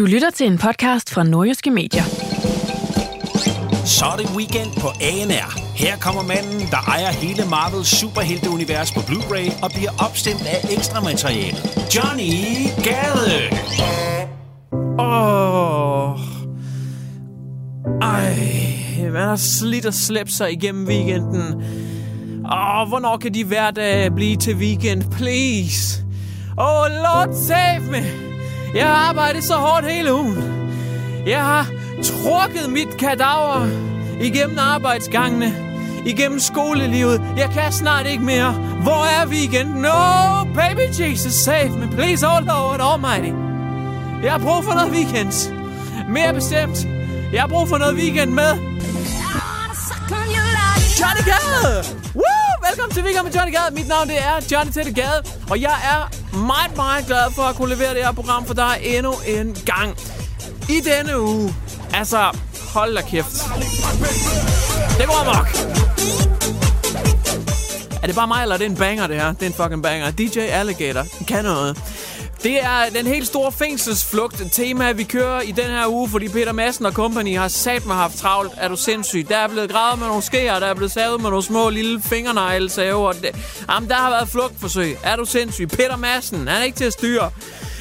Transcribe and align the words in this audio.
Du 0.00 0.04
lytter 0.06 0.30
til 0.30 0.46
en 0.46 0.58
podcast 0.58 1.10
fra 1.10 1.22
Nordjyske 1.22 1.70
Medier. 1.70 2.02
Så 3.84 4.04
er 4.04 4.16
det 4.16 4.30
weekend 4.36 4.70
på 4.80 4.88
ANR. 4.88 5.76
Her 5.76 5.96
kommer 5.96 6.22
manden, 6.22 6.60
der 6.70 6.76
ejer 6.76 7.12
hele 7.12 7.42
Marvels 7.50 7.88
superhelteunivers 7.88 8.92
på 8.92 9.00
Blu-ray 9.00 9.64
og 9.64 9.70
bliver 9.70 9.90
opstemt 9.98 10.46
af 10.46 10.76
ekstra 10.76 11.00
materiale. 11.00 11.56
Johnny 11.94 12.32
Gade! 12.86 13.40
Åh. 14.98 16.20
Ej, 18.02 19.10
man 19.12 19.22
har 19.22 19.36
slidt 19.36 19.86
og 19.86 19.94
slæbt 19.94 20.32
sig 20.32 20.52
igennem 20.52 20.86
weekenden. 20.86 21.62
Åh, 22.44 22.88
hvornår 22.88 23.16
kan 23.16 23.34
de 23.34 23.44
hverdag 23.44 24.14
blive 24.14 24.36
til 24.36 24.56
weekend, 24.56 25.02
please? 25.10 26.04
Oh, 26.58 26.86
Lord 26.90 27.34
save 27.48 27.80
me! 27.90 28.29
Jeg 28.74 28.86
har 28.86 29.08
arbejdet 29.08 29.44
så 29.44 29.54
hårdt 29.54 29.90
hele 29.92 30.14
ugen. 30.14 30.36
Jeg 31.26 31.44
har 31.44 31.66
trukket 32.02 32.70
mit 32.70 32.96
kadaver 32.98 33.68
igennem 34.20 34.58
arbejdsgangene, 34.58 35.54
igennem 36.06 36.40
skolelivet. 36.40 37.22
Jeg 37.36 37.50
kan 37.50 37.72
snart 37.72 38.06
ikke 38.06 38.24
mere. 38.24 38.52
Hvor 38.82 39.22
er 39.22 39.26
vi 39.26 39.42
igen? 39.42 39.66
No, 39.66 40.44
baby 40.54 41.00
Jesus, 41.00 41.32
save 41.32 41.70
me, 41.70 41.88
please, 41.90 42.26
oh 42.26 42.46
Lord 42.46 42.80
almighty. 42.80 43.32
Jeg 44.22 44.32
har 44.32 44.38
brug 44.38 44.64
for 44.64 44.72
noget 44.74 44.90
weekend. 44.90 45.32
Mere 46.08 46.34
bestemt. 46.34 46.86
Jeg 47.32 47.40
har 47.40 47.48
brug 47.48 47.68
for 47.68 47.78
noget 47.78 47.94
weekend 47.94 48.30
med. 48.30 48.52
Johnny 51.00 51.22
Gade! 51.24 51.84
Woo! 52.14 52.68
Velkommen 52.68 52.94
til 52.94 53.04
Weekend 53.04 53.24
med 53.24 53.32
Johnny 53.32 53.52
Gade. 53.52 53.74
Mit 53.74 53.88
navn 53.88 54.08
det 54.08 54.18
er 54.18 54.34
Johnny 54.52 54.72
Tette 54.72 54.92
Gade. 54.92 55.22
Og 55.50 55.60
jeg 55.60 55.76
er 55.92 56.19
meget, 56.32 56.76
meget 56.76 57.06
glad 57.06 57.32
for 57.34 57.42
at 57.42 57.54
kunne 57.56 57.74
levere 57.74 57.94
det 57.94 58.04
her 58.04 58.12
program 58.12 58.46
for 58.46 58.54
dig 58.54 58.78
endnu 58.82 59.14
en 59.26 59.56
gang. 59.66 59.96
I 60.68 60.80
denne 60.80 61.20
uge. 61.20 61.54
Altså, 61.94 62.36
hold 62.74 62.94
da 62.94 63.02
kæft. 63.02 63.32
Det 64.98 65.06
går 65.06 65.20
amok. 65.20 65.48
Er 68.02 68.06
det 68.06 68.14
bare 68.14 68.28
mig, 68.28 68.42
eller 68.42 68.54
er 68.54 68.58
det 68.58 68.66
en 68.66 68.76
banger, 68.76 69.06
det 69.06 69.16
her? 69.16 69.32
Det 69.32 69.42
er 69.42 69.46
en 69.46 69.52
fucking 69.52 69.82
banger. 69.82 70.10
DJ 70.10 70.38
Alligator 70.38 71.04
kan 71.28 71.44
noget. 71.44 71.78
Det 72.42 72.64
er 72.64 72.90
den 72.94 73.06
helt 73.06 73.26
store 73.26 73.52
fængselsflugt 73.52 74.42
tema, 74.52 74.92
vi 74.92 75.04
kører 75.04 75.40
i 75.40 75.50
den 75.50 75.64
her 75.64 75.86
uge, 75.86 76.08
fordi 76.08 76.28
Peter 76.28 76.52
Madsen 76.52 76.86
og 76.86 76.92
company 76.92 77.36
har 77.36 77.48
sat 77.48 77.86
mig 77.86 77.96
haft 77.96 78.18
travlt. 78.18 78.52
Er 78.56 78.68
du 78.68 78.76
sindssyg? 78.76 79.26
Der 79.28 79.36
er 79.36 79.48
blevet 79.48 79.70
gravet 79.70 79.98
med 79.98 80.06
nogle 80.06 80.22
skeer, 80.22 80.58
der 80.58 80.66
er 80.66 80.74
blevet 80.74 80.92
savet 80.92 81.20
med 81.20 81.30
nogle 81.30 81.44
små 81.44 81.70
lille 81.70 82.02
fingerneglesave. 82.02 83.08
Og 83.08 83.14
det, 83.14 83.30
jamen, 83.70 83.88
der 83.88 83.94
har 83.94 84.10
været 84.10 84.28
flugtforsøg. 84.28 84.98
Er 85.02 85.16
du 85.16 85.24
sindssyg? 85.24 85.68
Peter 85.68 85.96
Madsen, 85.96 86.38
han 86.38 86.48
er 86.48 86.62
ikke 86.62 86.76
til 86.76 86.84
at 86.84 86.92
styre. 86.92 87.30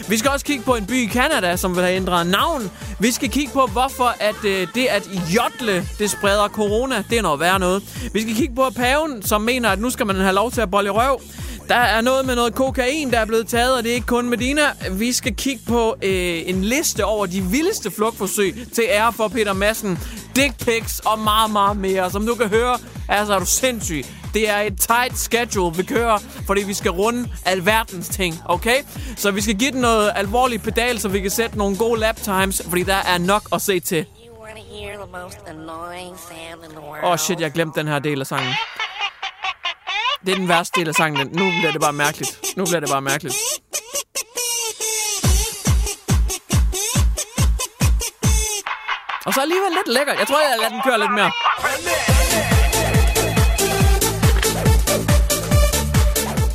Vi 0.10 0.18
skal 0.18 0.32
også 0.32 0.46
kigge 0.46 0.64
på 0.64 0.76
en 0.76 0.86
by 0.86 0.94
i 0.94 1.06
Kanada, 1.06 1.56
som 1.56 1.76
vil 1.76 1.84
have 1.84 1.96
ændret 1.96 2.28
navn. 2.28 2.72
Vi 3.00 3.12
skal 3.12 3.30
kigge 3.30 3.54
på, 3.54 3.66
hvorfor 3.66 4.16
at, 4.20 4.46
øh, 4.46 4.68
det 4.76 4.86
at 4.86 5.10
jodle, 5.36 5.88
det 6.00 6.12
spreder 6.12 6.48
corona. 6.48 7.04
Det 7.10 7.18
er 7.18 7.22
noget 7.22 7.40
værre 7.40 7.60
noget. 7.60 7.84
Vi 8.14 8.22
skal 8.22 8.36
kigge 8.36 8.56
på 8.56 8.70
paven, 8.76 9.24
som 9.24 9.42
mener, 9.42 9.70
at 9.70 9.80
nu 9.80 9.90
skal 9.90 10.06
man 10.06 10.16
have 10.16 10.34
lov 10.36 10.52
til 10.52 10.62
at 10.62 10.72
bolle 10.72 10.90
røv. 10.90 11.22
Der 11.70 11.76
er 11.76 12.02
noget 12.02 12.26
med 12.26 12.36
noget 12.36 12.56
kokain, 12.56 13.12
der 13.12 13.20
er 13.20 13.26
blevet 13.26 13.48
taget, 13.48 13.78
og 13.78 13.84
det 13.84 13.90
er 13.90 13.94
ikke 13.94 14.08
kun 14.08 14.30
Medina. 14.30 14.62
Vi 14.92 15.12
skal 15.12 15.36
kigge 15.36 15.62
på 15.68 15.96
øh, 16.04 16.42
en 16.46 16.64
liste 16.64 17.06
over 17.06 17.26
de 17.26 17.42
vildeste 17.42 17.92
flugtforsøg 17.92 18.56
til 18.74 18.84
ære 18.88 19.14
for 19.14 19.28
Peter 19.28 19.54
Madsen. 19.54 20.00
Dick 20.36 20.66
pics 20.66 21.00
og 21.00 21.20
meget, 21.20 21.52
meget 21.52 21.78
mere. 21.78 22.12
Som 22.12 22.26
du 22.26 22.36
kan 22.36 22.48
høre, 22.48 22.78
altså 23.10 23.34
er 23.34 23.40
du 23.40 23.46
sindssyg. 23.46 24.06
Det 24.34 24.50
er 24.50 24.58
et 24.58 24.80
tight 24.80 25.18
schedule, 25.18 25.76
vi 25.78 25.84
kører, 25.84 26.18
fordi 26.46 26.64
vi 26.64 26.74
skal 26.74 26.92
runde 26.92 27.30
alverdens 27.46 28.10
ting, 28.10 28.36
okay? 28.46 28.78
Så 29.18 29.32
vi 29.32 29.42
skal 29.42 29.56
give 29.56 29.72
den 29.72 29.82
noget 29.82 30.12
alvorligt 30.16 30.64
pedal, 30.64 31.00
så 31.00 31.08
vi 31.08 31.20
kan 31.20 31.32
sætte 31.32 31.58
nogle 31.58 31.78
gode 31.78 32.00
lap 32.00 32.16
times, 32.16 32.62
fordi 32.70 32.84
der 32.84 32.96
er 32.96 33.18
nok 33.18 33.44
at 33.54 33.62
se 33.62 33.80
til. 33.80 34.06
Åh 37.04 37.12
oh 37.12 37.18
shit, 37.18 37.40
jeg 37.40 37.52
glemte 37.52 37.80
den 37.80 37.88
her 37.88 38.00
del 38.00 38.22
af 38.22 38.28
sangen. 38.28 38.54
Det 40.26 40.32
er 40.32 40.36
den 40.36 40.48
værste 40.48 40.80
del 40.80 40.88
af 40.88 40.96
sangen. 40.96 41.28
Nu 41.28 41.50
bliver 41.60 41.72
det 41.72 41.82
bare 41.82 41.94
mærkeligt. 41.94 42.40
Nu 42.58 42.66
bliver 42.66 42.80
det 42.80 42.90
bare 42.90 43.02
mærkeligt. 43.02 43.36
Og 49.26 49.34
så 49.34 49.42
alligevel 49.42 49.72
lidt 49.72 49.88
lækker. 49.88 50.14
Jeg 50.14 50.28
tror, 50.28 50.40
jeg 50.40 50.58
lader 50.58 50.70
den 50.70 50.82
køre 50.86 51.00
lidt 51.00 51.12
mere. 51.12 51.32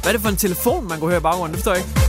Hvad 0.03 0.13
er 0.13 0.17
det 0.17 0.21
for 0.23 0.29
en 0.29 0.37
telefon, 0.37 0.89
man 0.89 0.99
kunne 1.01 1.11
høre 1.11 1.19
i 1.19 1.23
baggrunden? 1.23 1.55
Det 1.55 1.65
forstår 1.65 1.75
jeg 1.75 1.83
ikke. 1.85 2.01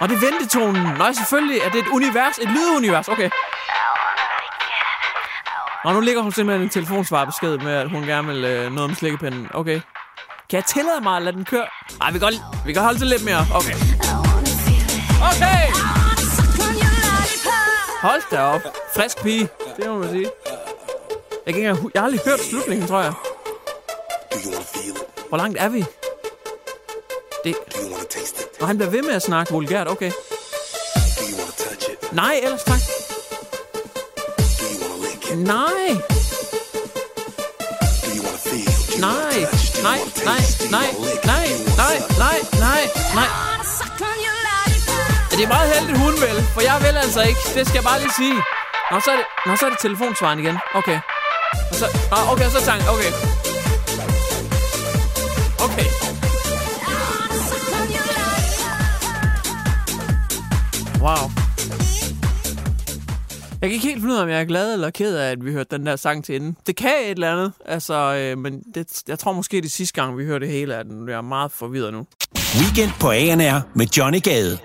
Og 0.00 0.08
det 0.08 0.14
er 0.16 0.30
ventetonen. 0.30 0.82
Nej, 0.98 1.12
selvfølgelig 1.12 1.58
er 1.58 1.70
det 1.70 1.78
et 1.78 1.88
univers. 1.88 2.38
Et 2.38 2.48
lydunivers. 2.48 3.08
Okay. 3.08 3.30
Nå, 5.84 5.92
nu 5.92 6.00
ligger 6.00 6.22
hun 6.22 6.32
simpelthen 6.32 6.62
en 6.62 6.68
telefonsvarbesked 6.68 7.58
med, 7.58 7.72
at 7.72 7.90
hun 7.90 8.02
gerne 8.02 8.28
vil 8.28 8.44
øh, 8.44 8.72
noget 8.72 8.90
om 8.90 8.94
slikkepinden. 8.94 9.48
Okay. 9.54 9.80
Kan 10.50 10.56
jeg 10.56 10.64
tillade 10.64 11.00
mig 11.02 11.16
at 11.16 11.22
lade 11.22 11.36
den 11.36 11.44
køre? 11.44 11.66
Nej, 11.98 12.10
vi 12.10 12.18
kan, 12.18 12.26
godt, 12.28 12.66
vi 12.66 12.72
kan 12.72 12.82
holde 12.82 12.98
til 12.98 13.06
lidt 13.06 13.24
mere. 13.24 13.46
Okay. 13.54 13.74
Okay! 15.30 15.62
Hold 18.02 18.22
da 18.30 18.40
op. 18.40 18.60
Frisk 18.96 19.22
pige. 19.22 19.48
Det 19.76 19.86
må 19.86 19.98
man 19.98 20.10
sige. 20.10 20.30
Jeg, 21.46 21.54
kan 21.54 21.62
ikke, 21.62 21.90
jeg 21.94 22.02
har 22.02 22.06
aldrig 22.06 22.20
hørt 22.24 22.40
slutningen, 22.40 22.88
tror 22.88 23.00
jeg. 23.00 23.12
Hvor 25.28 25.36
langt 25.36 25.58
er 25.60 25.68
vi? 25.68 25.84
Det... 27.44 27.54
Og 28.60 28.66
han 28.66 28.76
bliver 28.76 28.90
ved 28.90 29.02
med 29.02 29.14
at 29.14 29.22
snakke 29.22 29.52
vulgært. 29.52 29.88
Okay. 29.88 30.10
Nej, 32.12 32.40
ellers 32.42 32.64
tak. 32.64 32.91
Nej. 35.36 35.98
Nej, 39.00 39.46
nej, 39.82 39.98
nej, 40.24 40.40
nej, 40.70 40.88
nej, 41.24 41.46
nej, 41.76 41.96
nej, 42.18 42.38
nej, 42.60 42.82
nej. 43.14 43.28
Det 45.30 45.42
er 45.44 45.48
meget 45.48 45.74
heldigt 45.74 45.98
hun 45.98 46.12
vil, 46.12 46.46
for 46.54 46.60
jeg 46.60 46.76
vil 46.80 46.96
altså 46.98 47.22
ikke. 47.22 47.40
Det 47.54 47.66
skal 47.66 47.74
jeg 47.74 47.84
bare 47.84 48.00
lige 48.00 48.12
sige. 48.16 48.34
Nå, 48.90 49.00
så 49.00 49.10
er 49.10 49.16
det, 49.16 49.24
nå, 49.46 49.56
så 49.56 49.66
er 49.66 49.70
det 49.70 49.78
telefonsvaren 49.78 50.38
igen. 50.38 50.58
Okay. 50.74 51.00
Og 51.70 51.74
så, 51.74 51.86
nå, 52.10 52.16
okay, 52.32 52.50
så 52.50 52.64
sang. 52.64 52.82
Okay. 52.88 53.12
Okay. 55.64 55.88
Wow. 61.00 61.31
Jeg 63.62 63.70
kan 63.70 63.74
ikke 63.74 63.86
helt 63.86 64.00
finde 64.00 64.14
ud 64.14 64.18
af, 64.18 64.22
om 64.22 64.28
jeg 64.28 64.40
er 64.40 64.44
glad 64.44 64.72
eller 64.72 64.90
ked 64.90 65.16
af, 65.16 65.30
at 65.30 65.44
vi 65.44 65.52
hørte 65.52 65.76
den 65.76 65.86
der 65.86 65.96
sang 65.96 66.24
til 66.24 66.36
enden. 66.36 66.56
Det 66.66 66.76
kan 66.76 66.90
et 67.04 67.10
eller 67.10 67.32
andet, 67.32 67.52
altså, 67.64 67.94
øh, 67.94 68.38
men 68.38 68.62
det, 68.74 69.02
jeg 69.08 69.18
tror 69.18 69.32
måske, 69.32 69.60
det 69.60 69.72
sidste 69.72 70.00
gang, 70.00 70.18
vi 70.18 70.24
hørte 70.24 70.46
det 70.46 70.54
hele 70.54 70.74
af 70.74 70.84
den. 70.84 71.08
Jeg 71.08 71.16
er 71.16 71.20
meget 71.20 71.52
forvirret 71.52 71.92
nu. 71.92 72.06
Weekend 72.60 72.90
på 73.00 73.10
ANR 73.10 73.60
med 73.74 73.86
Johnny 73.86 74.22
Gade. 74.22 74.58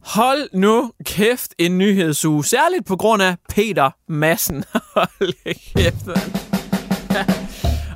Hold 0.00 0.48
nu 0.52 0.92
kæft 1.04 1.54
en 1.58 1.78
nyhedsuge. 1.78 2.44
Særligt 2.44 2.86
på 2.86 2.96
grund 2.96 3.22
af 3.22 3.36
Peter 3.48 3.90
Madsen. 4.08 4.64
Hold 4.96 5.34
kæft, 5.76 6.06
mand. 6.06 6.34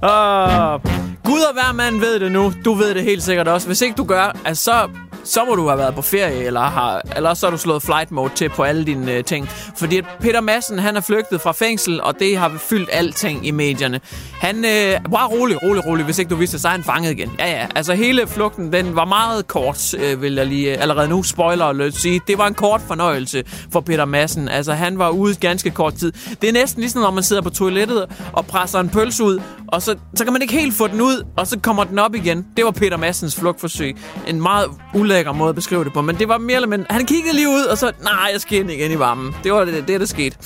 oh, 0.12 0.80
Gud 1.24 1.40
og 1.40 1.52
hver 1.52 1.72
mand 1.72 2.00
ved 2.00 2.20
det 2.20 2.32
nu. 2.32 2.52
Du 2.64 2.74
ved 2.74 2.94
det 2.94 3.02
helt 3.02 3.22
sikkert 3.22 3.48
også. 3.48 3.66
Hvis 3.66 3.80
ikke 3.80 3.96
du 3.96 4.04
gør, 4.04 4.40
altså, 4.44 4.64
så 4.64 4.88
så 5.28 5.44
må 5.44 5.54
du 5.54 5.66
have 5.68 5.78
været 5.78 5.94
på 5.94 6.02
ferie, 6.02 6.44
eller, 6.44 6.60
har, 6.60 7.02
eller 7.16 7.34
så 7.34 7.46
har 7.46 7.50
du 7.50 7.58
slået 7.58 7.82
flight 7.82 8.10
mode 8.10 8.30
til 8.34 8.48
på 8.48 8.62
alle 8.62 8.84
dine 8.84 9.12
øh, 9.12 9.24
ting. 9.24 9.48
Fordi 9.76 10.02
Peter 10.20 10.40
Madsen, 10.40 10.78
han 10.78 10.96
er 10.96 11.00
flygtet 11.00 11.40
fra 11.40 11.52
fængsel, 11.52 12.02
og 12.02 12.14
det 12.18 12.36
har 12.36 12.52
fyldt 12.58 12.88
alting 12.92 13.46
i 13.46 13.50
medierne. 13.50 14.00
Han, 14.32 14.64
øh, 14.64 14.98
var 15.10 15.26
rolig, 15.26 15.62
rolig, 15.62 15.86
rolig, 15.86 16.04
hvis 16.04 16.18
ikke 16.18 16.28
du 16.28 16.36
vidste, 16.36 16.58
så 16.58 16.68
er 16.68 16.72
han 16.72 16.84
fanget 16.84 17.10
igen. 17.10 17.30
Ja, 17.38 17.50
ja, 17.50 17.66
altså 17.74 17.94
hele 17.94 18.26
flugten, 18.26 18.72
den 18.72 18.96
var 18.96 19.04
meget 19.04 19.46
kort, 19.48 19.94
øh, 19.94 20.22
vil 20.22 20.34
jeg 20.34 20.46
lige 20.46 20.72
øh, 20.72 20.82
allerede 20.82 21.08
nu 21.08 21.22
spoiler 21.22 21.64
alert 21.64 21.94
sige. 21.94 22.20
Det 22.26 22.38
var 22.38 22.46
en 22.46 22.54
kort 22.54 22.80
fornøjelse 22.80 23.44
for 23.72 23.80
Peter 23.80 24.04
Madsen. 24.04 24.48
Altså, 24.48 24.72
han 24.72 24.98
var 24.98 25.10
ude 25.10 25.34
ganske 25.34 25.70
kort 25.70 25.94
tid. 25.94 26.12
Det 26.42 26.48
er 26.48 26.52
næsten 26.52 26.80
ligesom, 26.80 27.02
når 27.02 27.10
man 27.10 27.22
sidder 27.22 27.42
på 27.42 27.50
toilettet 27.50 28.06
og 28.32 28.46
presser 28.46 28.80
en 28.80 28.88
pølse 28.88 29.24
ud, 29.24 29.40
og 29.68 29.82
så, 29.82 29.96
så 30.14 30.24
kan 30.24 30.32
man 30.32 30.42
ikke 30.42 30.54
helt 30.54 30.74
få 30.74 30.86
den 30.86 31.00
ud, 31.00 31.24
og 31.36 31.46
så 31.46 31.58
kommer 31.58 31.84
den 31.84 31.98
op 31.98 32.14
igen. 32.14 32.46
Det 32.56 32.64
var 32.64 32.70
Peter 32.70 32.96
Madsens 32.96 33.36
flugtforsøg. 33.36 33.96
En 34.26 34.42
meget 34.42 34.66
ulækker 34.94 35.17
måde 35.34 35.48
at 35.48 35.54
beskrive 35.54 35.84
det 35.84 35.92
på, 35.92 36.02
men 36.02 36.18
det 36.18 36.28
var 36.28 36.38
mere 36.38 36.56
eller 36.56 36.68
mindre... 36.68 36.86
Han 36.90 37.06
kiggede 37.06 37.34
lige 37.34 37.48
ud, 37.48 37.62
og 37.62 37.78
så... 37.78 37.92
Nej, 38.02 38.30
jeg 38.32 38.40
skal 38.40 38.58
ind 38.58 38.70
igen 38.70 38.90
i 38.90 38.98
varmen. 38.98 39.36
Det 39.44 39.52
var 39.52 39.64
det, 39.64 39.88
det 39.88 40.00
der 40.00 40.06
skete. 40.06 40.36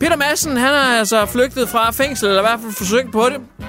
Peter 0.00 0.16
Madsen, 0.16 0.56
han 0.56 0.74
er 0.74 0.98
altså 0.98 1.26
flygtet 1.26 1.68
fra 1.68 1.90
fængsel, 1.90 2.28
eller 2.28 2.42
i 2.42 2.46
hvert 2.46 2.60
fald 2.60 2.72
forsøgt 2.72 3.12
på 3.12 3.28
det. 3.28 3.66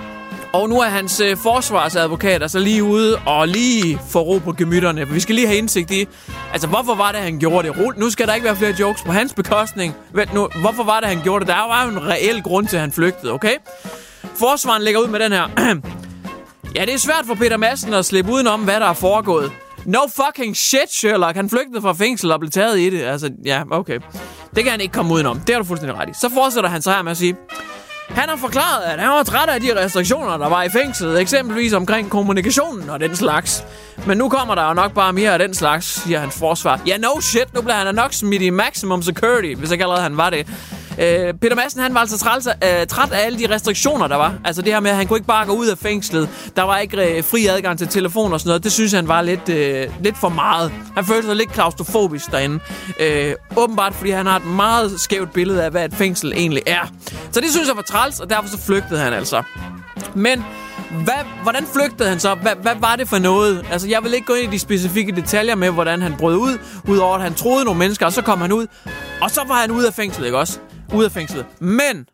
Og 0.54 0.70
nu 0.70 0.80
er 0.80 0.86
hans 0.86 1.20
øh, 1.20 1.38
forsvarsadvokat 1.38 2.42
altså 2.42 2.60
lige 2.60 2.84
ude 2.84 3.18
og 3.18 3.48
lige 3.48 4.00
få 4.10 4.20
ro 4.20 4.38
på 4.38 4.52
gemytterne. 4.52 5.08
For 5.08 5.14
vi 5.14 5.20
skal 5.20 5.36
lige 5.36 5.48
have 5.48 5.58
indsigt 5.58 5.92
i, 5.92 6.08
altså 6.54 6.68
hvorfor 6.68 6.96
var 6.96 7.12
det, 7.12 7.22
han 7.22 7.40
gjorde 7.40 7.68
det? 7.68 7.98
Nu 7.98 8.10
skal 8.10 8.28
der 8.28 8.34
ikke 8.34 8.46
være 8.46 8.56
flere 8.56 8.76
jokes 8.80 9.02
på 9.02 9.12
hans 9.12 9.34
bekostning. 9.34 9.96
Vent 10.14 10.34
nu, 10.34 10.50
hvorfor 10.62 10.84
var 10.84 11.00
det, 11.00 11.10
han 11.10 11.22
gjorde 11.24 11.46
det? 11.46 11.48
Der 11.48 11.68
var 11.68 11.84
jo 11.84 11.90
en 11.90 12.08
reel 12.08 12.42
grund 12.44 12.68
til, 12.68 12.76
at 12.76 12.82
han 12.82 12.92
flygtede, 12.92 13.32
okay? 13.32 13.54
Forsvaren 14.36 14.82
lægger 14.82 15.02
ud 15.02 15.08
med 15.08 15.20
den 15.20 15.32
her. 15.32 15.50
ja, 16.76 16.86
det 16.86 16.94
er 16.94 16.98
svært 16.98 17.26
for 17.28 17.36
Peter 17.36 17.58
Madsen 17.58 17.94
at 17.94 18.06
slippe 18.06 18.32
udenom, 18.32 18.62
hvad 18.62 18.80
der 18.80 18.86
er 18.86 18.94
foregået. 18.94 19.52
No 19.86 20.00
fucking 20.10 20.58
shit, 20.58 20.92
Sherlock. 20.92 21.36
Han 21.36 21.50
flygtede 21.50 21.82
fra 21.82 21.94
fængsel 21.94 22.32
og 22.32 22.40
blev 22.40 22.52
taget 22.52 22.80
i 22.80 22.90
det. 22.90 23.02
Altså, 23.04 23.30
ja, 23.46 23.64
okay. 23.72 24.00
Det 24.56 24.64
kan 24.64 24.72
han 24.72 24.82
ikke 24.82 24.94
komme 24.94 25.14
udenom. 25.14 25.40
Det 25.40 25.56
har 25.56 25.62
du 25.62 25.68
fuldstændig 25.68 26.00
ret 26.00 26.10
i. 26.10 26.14
Så 26.22 26.30
fortsætter 26.34 26.70
han 26.70 26.82
så 26.82 26.92
her 26.92 27.02
med 27.02 27.12
at 27.12 27.18
sige... 27.18 27.36
Han 28.10 28.30
har 28.30 28.36
forklaret, 28.36 28.84
at 28.84 29.00
han 29.00 29.10
var 29.10 29.24
træt 29.24 29.50
af 29.50 29.62
de 29.62 29.84
restriktioner, 29.84 30.38
der 30.38 30.50
var 30.50 30.64
i 30.64 30.70
fængslet, 30.70 31.20
eksempelvis 31.22 31.74
omkring 31.74 32.10
kommunikationen 32.10 32.90
og 32.90 33.00
den 33.00 33.16
slags. 33.16 33.64
Men 34.08 34.18
nu 34.18 34.30
kommer 34.30 34.56
der 34.56 34.68
jo 34.68 34.74
nok 34.74 34.94
bare 34.94 35.14
mere 35.14 35.34
af 35.34 35.40
den 35.40 35.54
slags, 35.54 35.86
siger 36.04 36.20
hans 36.20 36.36
forsvar. 36.40 36.82
Ja, 36.88 36.98
no 36.98 37.22
shit, 37.22 37.54
nu 37.54 37.62
bliver 37.62 37.76
han 37.76 37.96
nok 37.96 38.14
smidt 38.14 38.42
i 38.42 38.50
maximum 38.50 39.02
security, 39.02 39.54
hvis 39.60 39.72
ikke 39.72 39.84
allerede 39.84 40.04
han 40.04 40.18
var 40.18 40.30
det. 40.30 40.48
Øh, 41.02 41.34
Peter 41.34 41.56
Madsen, 41.56 41.82
han 41.82 41.94
var 41.94 42.00
altså 42.00 42.18
træt, 42.18 42.48
øh, 42.48 42.88
træt 42.88 43.12
af 43.12 43.26
alle 43.26 43.40
de 43.40 43.54
restriktioner, 43.54 44.08
der 44.08 44.16
var. 44.16 44.34
Altså 44.46 44.62
det 44.62 44.74
her 44.74 44.80
med, 44.80 44.92
at 44.92 44.98
han 44.98 45.08
kunne 45.08 45.18
ikke 45.18 45.28
bare 45.28 45.46
gå 45.46 45.54
ud 45.54 45.68
af 45.68 45.78
fængslet. 45.78 46.30
Der 46.56 46.64
var 46.64 46.78
ikke 46.78 47.18
øh, 47.18 47.24
fri 47.24 47.46
adgang 47.46 47.78
til 47.78 47.88
telefon 47.88 48.34
og 48.34 48.40
sådan 48.40 48.50
noget. 48.50 48.64
Det 48.64 48.72
synes 48.72 48.92
han 48.92 49.08
var 49.08 49.22
lidt, 49.22 49.50
øh, 49.50 49.88
lidt 50.04 50.18
for 50.18 50.30
meget. 50.30 50.72
Han 50.96 51.06
følte 51.06 51.28
sig 51.28 51.36
lidt 51.36 51.52
klaustrofobisk 51.52 52.32
derinde. 52.32 52.60
Øh, 53.00 53.34
åbenbart, 53.58 53.94
fordi 53.94 54.10
han 54.10 54.26
har 54.26 54.36
et 54.36 54.46
meget 54.46 55.00
skævt 55.00 55.34
billede 55.34 55.64
af, 55.64 55.72
hvad 55.72 55.86
et 55.86 55.94
fængsel 55.94 56.34
egentlig 56.34 56.64
er. 56.66 56.92
Så 57.32 57.42
det 57.42 57.52
synes 57.52 57.68
jeg 57.68 57.76
var 57.76 57.82
træls, 57.82 58.20
og 58.20 58.30
derfor 58.30 58.50
så 58.50 58.58
flygtede 58.58 59.00
han 59.00 59.14
altså. 59.14 59.44
Men 60.16 60.44
hvad, 61.04 61.26
hvordan 61.44 61.66
flygtede 61.74 62.10
han 62.10 62.20
så? 62.20 62.36
Hvad, 62.36 62.52
hvad 62.62 62.76
var 62.80 62.96
det 62.96 63.10
for 63.10 63.18
noget? 63.20 63.66
Altså, 63.72 63.88
jeg 63.88 64.04
vil 64.04 64.14
ikke 64.14 64.26
gå 64.26 64.34
ind 64.34 64.54
i 64.54 64.56
de 64.56 64.60
specifikke 64.60 65.12
detaljer 65.12 65.56
med, 65.56 65.70
hvordan 65.70 66.02
han 66.02 66.16
brød 66.18 66.36
ud, 66.36 66.58
udover 66.88 67.16
at 67.16 67.22
han 67.22 67.34
troede 67.34 67.66
nogle 67.66 67.80
mennesker, 67.80 68.06
og 68.06 68.14
så 68.14 68.22
kom 68.22 68.42
han 68.42 68.52
ud, 68.52 68.68
og 69.22 69.32
så 69.32 69.42
var 69.48 69.56
han 69.56 69.72
ude 69.72 69.88
af 69.88 69.94
fængslet, 69.94 70.26
ikke 70.26 70.38
også? 70.38 70.60
Ud 70.94 71.04
af 71.04 71.12
fængslet. 71.12 71.46
Men, 71.60 72.10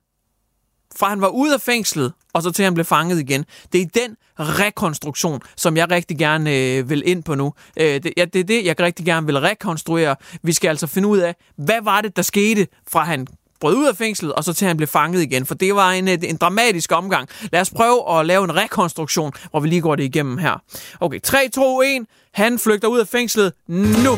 fra 0.95 1.09
han 1.09 1.21
var 1.21 1.27
ude 1.27 1.53
af 1.53 1.61
fængslet, 1.61 2.13
og 2.33 2.43
så 2.43 2.51
til 2.51 2.63
han 2.63 2.73
blev 2.73 2.85
fanget 2.85 3.19
igen, 3.19 3.45
det 3.73 3.81
er 3.81 3.85
den 3.85 4.15
rekonstruktion, 4.39 5.41
som 5.55 5.77
jeg 5.77 5.91
rigtig 5.91 6.17
gerne 6.17 6.55
øh, 6.55 6.89
vil 6.89 7.03
ind 7.05 7.23
på 7.23 7.35
nu. 7.35 7.53
Øh, 7.79 8.03
det, 8.03 8.13
ja, 8.17 8.25
det 8.25 8.39
er 8.39 8.43
det, 8.43 8.65
jeg 8.65 8.79
rigtig 8.79 9.05
gerne 9.05 9.25
vil 9.25 9.39
rekonstruere. 9.39 10.15
Vi 10.43 10.53
skal 10.53 10.69
altså 10.69 10.87
finde 10.87 11.07
ud 11.07 11.17
af, 11.17 11.35
hvad 11.57 11.81
var 11.83 12.01
det, 12.01 12.15
der 12.15 12.21
skete, 12.21 12.67
fra 12.91 13.03
han 13.03 13.27
brød 13.59 13.75
ud 13.75 13.87
af 13.87 13.97
fængslet, 13.97 14.33
og 14.33 14.43
så 14.43 14.53
til 14.53 14.67
han 14.67 14.77
blev 14.77 14.87
fanget 14.87 15.21
igen. 15.21 15.45
For 15.45 15.55
det 15.55 15.75
var 15.75 15.91
en, 15.91 16.07
øh, 16.07 16.17
en 16.23 16.37
dramatisk 16.37 16.91
omgang. 16.91 17.29
Lad 17.51 17.61
os 17.61 17.69
prøve 17.69 18.19
at 18.19 18.25
lave 18.25 18.43
en 18.43 18.55
rekonstruktion, 18.55 19.31
hvor 19.51 19.59
vi 19.59 19.67
lige 19.67 19.81
går 19.81 19.95
det 19.95 20.03
igennem 20.03 20.37
her. 20.37 20.61
Okay, 20.99 21.19
3, 21.21 21.49
2, 21.49 21.81
1. 21.81 22.05
Han 22.33 22.59
flygter 22.59 22.87
ud 22.87 22.99
af 22.99 23.07
fængslet 23.07 23.53
nu. 23.67 24.17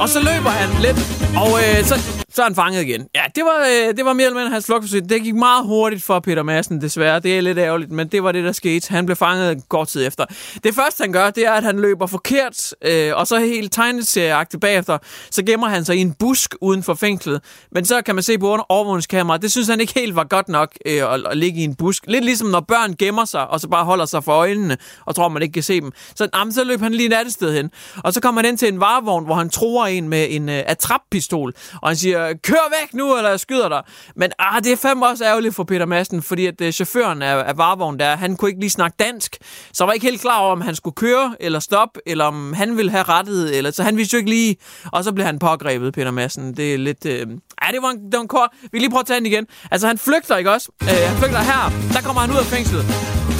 Og 0.00 0.08
så 0.08 0.18
løber 0.18 0.50
han 0.50 0.82
lidt, 0.82 0.98
og 1.36 1.50
øh, 1.62 1.84
så 1.84 1.94
så 2.38 2.42
er 2.42 2.46
han 2.46 2.54
fanget 2.54 2.82
igen. 2.82 3.06
Ja, 3.14 3.22
det 3.34 3.44
var, 3.44 3.66
øh, 3.66 3.96
det 3.96 4.04
var 4.04 4.12
mere 4.12 4.26
eller 4.26 4.38
mindre 4.38 4.50
hans 4.50 4.66
flugtforsøg. 4.66 5.08
Det 5.08 5.22
gik 5.22 5.34
meget 5.34 5.66
hurtigt 5.66 6.02
for 6.02 6.20
Peter 6.20 6.42
Madsen, 6.42 6.80
desværre. 6.80 7.20
Det 7.20 7.38
er 7.38 7.40
lidt 7.40 7.58
ærgerligt, 7.58 7.90
men 7.90 8.08
det 8.08 8.22
var 8.22 8.32
det, 8.32 8.44
der 8.44 8.52
skete. 8.52 8.90
Han 8.90 9.06
blev 9.06 9.16
fanget 9.16 9.68
kort 9.68 9.88
tid 9.88 10.06
efter. 10.06 10.24
Det 10.64 10.74
første, 10.74 11.02
han 11.02 11.12
gør, 11.12 11.30
det 11.30 11.46
er, 11.46 11.52
at 11.52 11.62
han 11.62 11.80
løber 11.80 12.06
forkert, 12.06 12.74
øh, 12.84 13.16
og 13.16 13.26
så 13.26 13.38
helt 13.38 13.72
tegneserieagtigt 13.72 14.60
bagefter, 14.60 14.98
så 15.30 15.42
gemmer 15.44 15.68
han 15.68 15.84
sig 15.84 15.96
i 15.96 16.00
en 16.00 16.14
busk 16.14 16.54
uden 16.60 16.82
for 16.82 16.94
fængslet. 16.94 17.40
Men 17.72 17.84
så 17.84 18.02
kan 18.02 18.14
man 18.14 18.24
se 18.24 18.38
på 18.38 18.64
overvågningskameraet, 18.68 19.42
det 19.42 19.52
synes 19.52 19.68
han 19.68 19.80
ikke 19.80 19.94
helt 19.94 20.16
var 20.16 20.24
godt 20.24 20.48
nok 20.48 20.72
øh, 20.86 21.14
at, 21.14 21.26
at 21.30 21.36
ligge 21.36 21.60
i 21.60 21.64
en 21.64 21.74
busk. 21.74 22.04
Lidt 22.06 22.24
ligesom 22.24 22.48
når 22.48 22.60
børn 22.60 22.94
gemmer 22.96 23.24
sig, 23.24 23.48
og 23.48 23.60
så 23.60 23.68
bare 23.68 23.84
holder 23.84 24.06
sig 24.06 24.24
for 24.24 24.32
øjnene, 24.32 24.76
og 25.06 25.14
tror, 25.14 25.28
man 25.28 25.42
ikke 25.42 25.52
kan 25.52 25.62
se 25.62 25.80
dem. 25.80 25.92
Så, 26.14 26.28
jamen, 26.34 26.52
så 26.52 26.64
løb 26.64 26.80
han 26.80 26.94
lige 26.94 27.06
et 27.06 27.12
andet 27.12 27.34
sted 27.34 27.56
hen. 27.56 27.70
Og 28.04 28.12
så 28.12 28.20
kommer 28.20 28.42
han 28.42 28.48
ind 28.48 28.58
til 28.58 28.68
en 28.68 28.80
varevogn, 28.80 29.24
hvor 29.24 29.34
han 29.34 29.50
tror 29.50 29.86
en 29.86 30.08
med 30.08 30.26
en 30.30 30.48
øh, 30.48 30.62
attrappistol, 30.66 31.54
og 31.82 31.88
han 31.88 31.96
siger, 31.96 32.27
kør 32.42 32.82
væk 32.82 32.94
nu, 32.94 33.16
eller 33.16 33.30
jeg 33.30 33.40
skyder 33.40 33.68
dig. 33.68 33.82
Men 34.16 34.30
ah, 34.38 34.64
det 34.64 34.72
er 34.72 34.76
fandme 34.76 35.06
også 35.06 35.24
ærgerligt 35.24 35.54
for 35.54 35.64
Peter 35.64 35.86
Madsen, 35.86 36.22
fordi 36.22 36.46
at 36.46 36.60
øh, 36.60 36.72
chaufføren 36.72 37.22
af, 37.22 37.48
af 37.48 37.58
varevognen 37.58 38.00
der, 38.00 38.16
han 38.16 38.36
kunne 38.36 38.48
ikke 38.50 38.60
lige 38.60 38.70
snakke 38.70 38.96
dansk. 38.98 39.36
Så 39.72 39.84
var 39.84 39.92
ikke 39.92 40.06
helt 40.06 40.20
klar 40.20 40.38
over, 40.38 40.52
om 40.52 40.60
han 40.60 40.74
skulle 40.74 40.94
køre 40.94 41.36
eller 41.40 41.60
stoppe, 41.60 42.00
eller 42.06 42.24
om 42.24 42.52
han 42.52 42.76
ville 42.76 42.90
have 42.90 43.02
rettet, 43.02 43.56
eller 43.56 43.70
så 43.70 43.82
han 43.82 43.96
vidste 43.96 44.14
jo 44.14 44.18
ikke 44.18 44.30
lige. 44.30 44.56
Og 44.92 45.04
så 45.04 45.12
blev 45.12 45.26
han 45.26 45.38
pågrebet, 45.38 45.94
Peter 45.94 46.10
Madsen. 46.10 46.56
Det 46.56 46.74
er 46.74 46.78
lidt... 46.78 47.06
Øh, 47.06 47.26
Ja, 47.66 47.72
det 47.72 47.82
var 47.82 47.90
en, 47.90 48.04
det 48.04 48.12
var 48.14 48.20
en 48.20 48.28
kort... 48.28 48.50
Vi 48.72 48.78
lige 48.78 48.90
prøve 48.90 49.00
at 49.00 49.06
tage 49.06 49.18
den 49.18 49.26
igen. 49.26 49.46
Altså, 49.70 49.86
han 49.86 49.98
flygter, 49.98 50.36
ikke 50.36 50.52
også? 50.52 50.68
Uh, 50.82 50.88
han 50.88 51.16
flygter 51.16 51.38
her. 51.38 51.72
Der 51.92 52.00
kommer 52.00 52.20
han 52.20 52.30
ud 52.30 52.36
af 52.36 52.44
fængslet. 52.44 53.37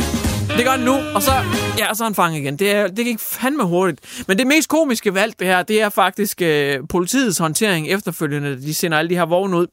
Det 0.58 0.66
gør 0.66 0.72
han 0.72 0.81
nu, 0.81 0.94
og 1.14 1.22
så, 1.22 1.31
ja, 1.78 1.90
og 1.90 1.96
så 1.96 2.05
er 2.05 2.06
han 2.06 2.14
fanget 2.14 2.40
igen. 2.40 2.56
Det, 2.56 2.70
er, 2.70 2.88
det 2.88 3.05
gik 3.05 3.19
fandme 3.19 3.64
hurtigt. 3.64 4.25
Men 4.28 4.38
det 4.38 4.46
mest 4.46 4.69
komiske 4.69 5.14
valg, 5.14 5.38
det 5.38 5.46
her, 5.46 5.62
det 5.62 5.82
er 5.82 5.88
faktisk 5.88 6.43
øh, 6.43 6.81
politiets 6.88 7.38
håndtering 7.38 7.88
efterfølgende. 7.88 8.62
De 8.62 8.75
sender 8.75 8.99
alle 8.99 9.10
de 9.10 9.14
her 9.14 9.26
vogne 9.26 9.56
ud 9.56 9.66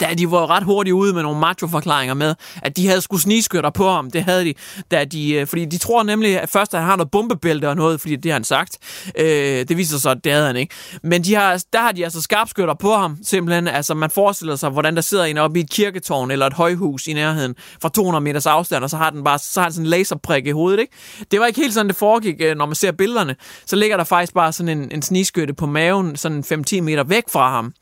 da 0.00 0.14
de 0.18 0.30
var 0.30 0.50
ret 0.50 0.64
hurtigt 0.64 0.94
ude 0.94 1.14
med 1.14 1.22
nogle 1.22 1.40
macho-forklaringer 1.40 2.14
med, 2.14 2.34
at 2.62 2.76
de 2.76 2.88
havde 2.88 3.00
skulle 3.00 3.22
snigskytter 3.22 3.70
på 3.70 3.90
ham. 3.90 4.10
Det 4.10 4.24
havde 4.24 4.44
de, 4.44 4.54
da 4.90 5.04
de, 5.04 5.32
øh, 5.32 5.46
fordi 5.46 5.64
de 5.64 5.78
tror 5.78 6.02
nemlig 6.02 6.40
at 6.40 6.48
først, 6.48 6.74
at 6.74 6.80
han 6.80 6.88
har 6.88 6.96
noget 6.96 7.10
bombebælte 7.10 7.68
og 7.68 7.76
noget, 7.76 8.00
fordi 8.00 8.16
det 8.16 8.30
har 8.30 8.36
han 8.36 8.44
sagt. 8.44 8.78
Øh, 9.18 9.28
det 9.68 9.76
viser 9.76 9.98
sig, 9.98 10.10
at 10.10 10.24
det 10.24 10.32
havde 10.32 10.46
han 10.46 10.56
ikke. 10.56 10.74
Men 11.02 11.24
de 11.24 11.34
har, 11.34 11.64
der 11.72 11.78
har 11.78 11.92
de 11.92 12.04
altså 12.04 12.22
skarpskytter 12.22 12.74
på 12.74 12.94
ham, 12.94 13.18
simpelthen. 13.22 13.68
Altså, 13.68 13.94
man 13.94 14.10
forestiller 14.10 14.56
sig, 14.56 14.70
hvordan 14.70 14.96
der 14.96 15.02
sidder 15.02 15.24
en 15.24 15.38
oppe 15.38 15.60
i 15.60 15.62
et 15.62 15.70
kirketårn 15.70 16.30
eller 16.30 16.46
et 16.46 16.52
højhus 16.52 17.06
i 17.06 17.12
nærheden 17.12 17.54
fra 17.82 17.88
200 17.88 18.24
meters 18.24 18.46
afstand, 18.46 18.84
og 18.84 18.90
så 18.90 18.96
har 18.96 19.10
den 19.10 19.24
bare 19.24 19.38
så 19.38 19.60
har 19.60 19.68
den 19.68 19.74
sådan 19.74 19.86
en 19.86 19.90
laserprik 19.90 20.46
i 20.46 20.50
hovedet, 20.50 20.80
ikke? 20.80 20.92
Det 21.30 21.40
var 21.40 21.46
ikke 21.46 21.60
helt 21.60 21.74
sådan, 21.74 21.88
det 21.88 21.96
foregik, 21.96 22.34
øh, 22.40 22.56
når 22.56 22.66
man 22.66 22.74
ser 22.74 22.92
billederne. 22.92 23.36
Så 23.66 23.76
ligger 23.76 23.96
der 23.96 24.04
faktisk 24.04 24.34
bare 24.34 24.52
sådan 24.52 24.78
en, 24.78 24.90
en 24.92 25.02
snigskytte 25.02 25.54
på 25.54 25.66
maven, 25.66 26.16
sådan 26.16 26.44
5-10 26.44 26.80
meter 26.80 27.04
væk 27.04 27.24
fra 27.32 27.50
ham. 27.50 27.72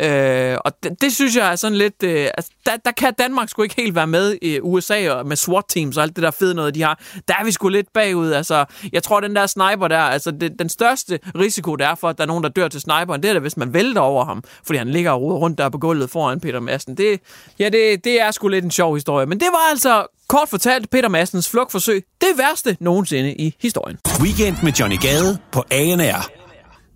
Øh, 0.00 0.56
og 0.64 0.72
det, 0.82 1.00
det 1.00 1.12
synes 1.12 1.36
jeg 1.36 1.52
er 1.52 1.56
sådan 1.56 1.78
lidt... 1.78 2.02
Øh, 2.04 2.28
altså, 2.36 2.50
der, 2.66 2.76
der 2.84 2.90
kan 2.90 3.14
Danmark 3.18 3.48
sgu 3.48 3.62
ikke 3.62 3.74
helt 3.76 3.94
være 3.94 4.06
med 4.06 4.38
i 4.42 4.60
USA 4.60 5.10
og 5.10 5.26
med 5.26 5.36
SWAT-teams 5.36 5.96
og 5.96 6.02
alt 6.02 6.16
det 6.16 6.22
der 6.22 6.30
fede 6.30 6.54
noget, 6.54 6.74
de 6.74 6.82
har. 6.82 7.00
Der 7.28 7.34
er 7.40 7.44
vi 7.44 7.52
sgu 7.52 7.68
lidt 7.68 7.92
bagud. 7.94 8.32
Altså, 8.32 8.64
jeg 8.92 9.02
tror, 9.02 9.20
den 9.20 9.36
der 9.36 9.46
sniper 9.46 9.88
der... 9.88 9.98
Altså, 9.98 10.30
det, 10.30 10.58
den 10.58 10.68
største 10.68 11.18
risiko, 11.38 11.76
der 11.76 11.88
er 11.88 11.94
for, 11.94 12.08
at 12.08 12.18
der 12.18 12.24
er 12.24 12.28
nogen, 12.28 12.44
der 12.44 12.50
dør 12.50 12.68
til 12.68 12.80
sniperen, 12.80 13.22
det 13.22 13.28
er 13.28 13.32
da, 13.32 13.40
hvis 13.40 13.56
man 13.56 13.74
vælter 13.74 14.00
over 14.00 14.24
ham, 14.24 14.44
fordi 14.66 14.78
han 14.78 14.88
ligger 14.88 15.10
og 15.10 15.20
ruder 15.22 15.36
rundt 15.36 15.58
der 15.58 15.68
på 15.68 15.78
gulvet 15.78 16.10
foran 16.10 16.40
Peter 16.40 16.60
Madsen. 16.60 16.96
Det, 16.96 17.20
ja, 17.58 17.68
det, 17.68 18.04
det 18.04 18.20
er 18.20 18.30
sgu 18.30 18.48
lidt 18.48 18.64
en 18.64 18.70
sjov 18.70 18.94
historie. 18.94 19.26
Men 19.26 19.40
det 19.40 19.48
var 19.52 19.70
altså 19.70 20.06
kort 20.28 20.48
fortalt 20.48 20.90
Peter 20.90 21.08
Madsens 21.08 21.48
flugtforsøg 21.48 22.04
det 22.20 22.38
værste 22.38 22.76
nogensinde 22.80 23.34
i 23.34 23.54
historien. 23.60 23.98
Weekend 24.20 24.56
med 24.62 24.72
Johnny 24.72 24.96
Gade 25.00 25.38
på 25.52 25.64
ANR. 25.70 26.41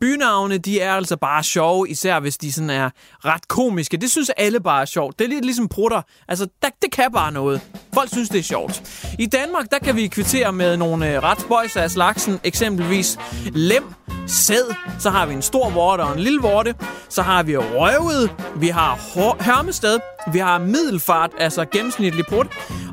Bynavne, 0.01 0.59
de 0.59 0.81
er 0.81 0.95
altså 0.95 1.17
bare 1.17 1.43
sjove, 1.43 1.89
især 1.89 2.21
hvis 2.21 2.37
de 2.37 2.53
sådan 2.53 2.71
er 2.71 2.91
ret 3.25 3.49
komiske. 3.49 3.97
Det 3.97 4.11
synes 4.11 4.31
alle 4.37 4.61
bare 4.61 4.81
er 4.81 4.85
sjovt. 4.85 5.19
Det 5.19 5.25
er 5.25 5.29
lidt 5.29 5.45
ligesom 5.45 5.69
prutter. 5.69 6.03
Altså, 6.29 6.47
der, 6.63 6.69
det 6.83 6.93
kan 6.93 7.13
bare 7.13 7.33
noget. 7.33 7.61
Folk 7.95 8.11
synes, 8.13 8.29
det 8.29 8.39
er 8.39 8.43
sjovt. 8.43 8.83
I 9.19 9.27
Danmark, 9.27 9.71
der 9.71 9.79
kan 9.79 9.97
vi 9.97 10.07
kvittere 10.07 10.53
med 10.53 10.77
nogle 10.77 11.15
øh, 11.15 11.23
ret 11.23 11.41
spøjser 11.41 11.81
af 11.83 11.91
slagsen. 11.91 12.41
Eksempelvis 12.45 13.19
lem, 13.53 13.85
sæd, 14.27 14.75
så 14.99 15.11
har 15.11 15.27
vi 15.27 15.35
en 15.35 15.43
stor 15.43 15.71
vorte 15.71 16.01
og 16.01 16.13
en 16.13 16.21
lille 16.21 16.41
vorte. 16.41 16.75
Så 17.09 17.23
har 17.23 17.43
vi 17.43 17.57
røvet, 17.57 18.31
vi 18.57 18.69
har 18.69 18.99
hørmested, 19.43 19.99
vi 20.33 20.39
har 20.39 20.59
middelfart, 20.59 21.31
altså 21.39 21.65
gennemsnitlig 21.65 22.27
brud. 22.27 22.45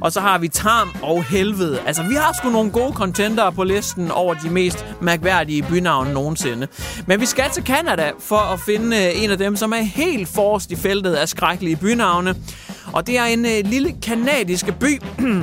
og 0.01 0.11
så 0.11 0.19
har 0.19 0.37
vi 0.37 0.47
tarm 0.47 0.95
og 1.01 1.23
helvede. 1.23 1.79
Altså, 1.85 2.03
vi 2.03 2.15
har 2.15 2.33
sgu 2.33 2.49
nogle 2.49 2.71
gode 2.71 2.93
contenter 2.93 3.49
på 3.49 3.63
listen 3.63 4.11
over 4.11 4.33
de 4.33 4.49
mest 4.49 4.85
mærkværdige 5.01 5.63
bynavne 5.63 6.13
nogensinde. 6.13 6.67
Men 7.07 7.21
vi 7.21 7.25
skal 7.25 7.49
til 7.53 7.63
Canada 7.63 8.11
for 8.19 8.53
at 8.53 8.59
finde 8.59 8.97
øh, 8.97 9.23
en 9.23 9.31
af 9.31 9.37
dem, 9.37 9.55
som 9.55 9.73
er 9.73 9.81
helt 9.81 10.27
forrest 10.27 10.71
i 10.71 10.75
feltet 10.75 11.13
af 11.13 11.29
skrækkelige 11.29 11.75
bynavne. 11.75 12.35
Og 12.93 13.07
det 13.07 13.17
er 13.17 13.23
en 13.23 13.45
øh, 13.45 13.65
lille 13.65 13.95
kanadisk 14.01 14.65
by 14.79 15.01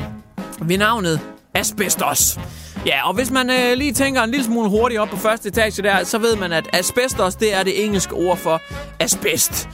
ved 0.68 0.78
navnet 0.78 1.20
Asbestos. 1.54 2.38
Ja, 2.86 3.08
og 3.08 3.14
hvis 3.14 3.30
man 3.30 3.50
øh, 3.50 3.76
lige 3.76 3.92
tænker 3.92 4.22
en 4.22 4.30
lille 4.30 4.44
smule 4.44 4.68
hurtigt 4.68 5.00
op 5.00 5.08
på 5.08 5.16
første 5.16 5.48
etage 5.48 5.82
der, 5.82 6.04
så 6.04 6.18
ved 6.18 6.36
man, 6.36 6.52
at 6.52 6.68
asbestos, 6.72 7.34
det 7.34 7.54
er 7.54 7.62
det 7.62 7.84
engelske 7.84 8.14
ord 8.14 8.36
for 8.36 8.60
asbest. 9.00 9.68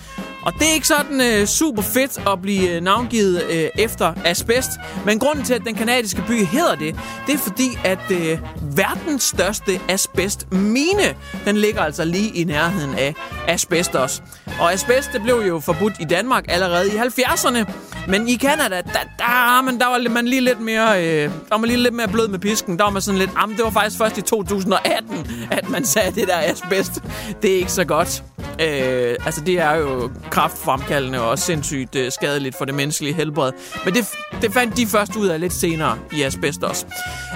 Og 0.46 0.52
det 0.52 0.68
er 0.68 0.72
ikke 0.72 0.86
sådan 0.86 1.20
øh, 1.20 1.46
super 1.46 1.82
fedt 1.82 2.28
at 2.28 2.42
blive 2.42 2.70
øh, 2.70 2.82
navngivet 2.82 3.42
øh, 3.50 3.68
efter 3.78 4.14
asbest. 4.24 4.70
Men 5.04 5.18
grunden 5.18 5.44
til, 5.44 5.54
at 5.54 5.62
den 5.66 5.74
kanadiske 5.74 6.22
by 6.28 6.44
hedder 6.44 6.74
det, 6.74 6.96
det 7.26 7.34
er 7.34 7.38
fordi, 7.38 7.78
at 7.84 8.10
øh, 8.10 8.38
verdens 8.76 9.22
største 9.22 9.80
asbestmine, 9.88 11.16
den 11.44 11.56
ligger 11.56 11.82
altså 11.82 12.04
lige 12.04 12.30
i 12.34 12.44
nærheden 12.44 12.94
af 12.94 13.14
asbestos. 13.48 14.22
Og 14.60 14.72
asbest, 14.72 15.12
det 15.12 15.22
blev 15.22 15.42
jo 15.48 15.60
forbudt 15.60 15.94
i 16.00 16.04
Danmark 16.04 16.44
allerede 16.48 16.88
i 16.88 16.96
70'erne. 16.96 17.72
Men 18.08 18.28
i 18.28 18.36
Canada, 18.36 18.76
der, 18.76 18.82
der, 19.18 19.58
ah, 19.58 19.64
men 19.64 19.80
der 19.80 19.86
var 19.86 20.10
man 20.10 20.28
lige 20.28 20.40
lidt 20.40 20.60
mere, 20.60 21.04
øh, 21.04 21.22
der 21.22 21.30
var 21.50 21.56
man 21.56 21.68
lige 21.68 21.82
lidt 21.82 21.94
mere 21.94 22.08
blød 22.08 22.28
med 22.28 22.38
pisken. 22.38 22.78
Der 22.78 22.84
var 22.84 22.90
man 22.90 23.02
sådan 23.02 23.18
lidt, 23.18 23.30
ah, 23.30 23.36
jamen 23.40 23.56
det 23.56 23.64
var 23.64 23.70
faktisk 23.70 23.98
først 23.98 24.18
i 24.18 24.22
2018, 24.22 25.26
at 25.50 25.68
man 25.68 25.84
sagde 25.94 26.20
det 26.20 26.28
der 26.28 26.38
asbest. 26.38 27.02
Det 27.42 27.52
er 27.52 27.56
ikke 27.56 27.72
så 27.72 27.84
godt. 27.84 28.22
Øh, 28.60 29.16
altså 29.26 29.40
det 29.40 29.60
er 29.60 29.74
jo 29.74 30.10
kraftfremkaldende 30.30 31.20
og 31.20 31.38
sindssygt 31.38 31.96
øh, 31.96 32.12
skadeligt 32.12 32.56
for 32.58 32.64
det 32.64 32.74
menneskelige 32.74 33.14
helbred. 33.14 33.52
Men 33.84 33.94
det, 33.94 34.04
det 34.42 34.52
fandt 34.52 34.76
de 34.76 34.86
først 34.86 35.16
ud 35.16 35.26
af 35.26 35.40
lidt 35.40 35.52
senere 35.52 35.98
i 36.12 36.22
asbestos. 36.22 36.86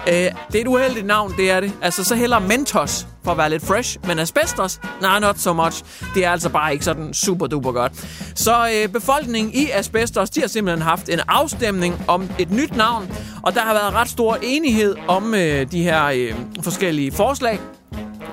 Øh, 0.09 0.15
det 0.15 0.33
er 0.55 0.61
et 0.61 0.67
uheldigt 0.67 1.07
navn, 1.07 1.35
det 1.37 1.51
er 1.51 1.61
det. 1.61 1.73
Altså 1.83 2.05
så 2.05 2.15
heller 2.15 2.39
Mentos 2.39 3.07
for 3.25 3.31
at 3.31 3.39
være 3.39 3.51
lidt 3.51 3.67
fresh. 3.67 3.99
Men 4.07 4.19
asbestos, 4.19 4.81
nej, 5.01 5.21
not 5.21 5.39
so 5.39 5.53
much. 5.53 5.85
Det 6.15 6.25
er 6.25 6.31
altså 6.31 6.49
bare 6.49 6.73
ikke 6.73 6.85
sådan 6.85 7.15
super 7.15 7.47
duper 7.47 7.73
godt. 7.73 7.93
Så 8.35 8.71
øh, 8.75 8.89
befolkningen 8.89 9.55
i 9.55 9.71
asbestos, 9.71 10.31
de 10.31 10.41
har 10.41 10.49
simpelthen 10.61 10.83
haft 10.83 11.09
en 11.09 11.21
afstemning 11.29 12.05
om 12.09 12.31
et 12.39 12.51
nyt 12.51 12.77
navn. 12.77 13.13
Og 13.43 13.55
der 13.55 13.61
har 13.61 13.73
været 13.73 13.95
ret 13.95 14.09
stor 14.09 14.39
enighed 14.43 14.97
om 15.09 15.35
øh, 15.35 15.71
de 15.73 15.83
her 15.83 16.05
øh, 16.07 16.35
forskellige 16.63 17.13
forslag. 17.13 17.61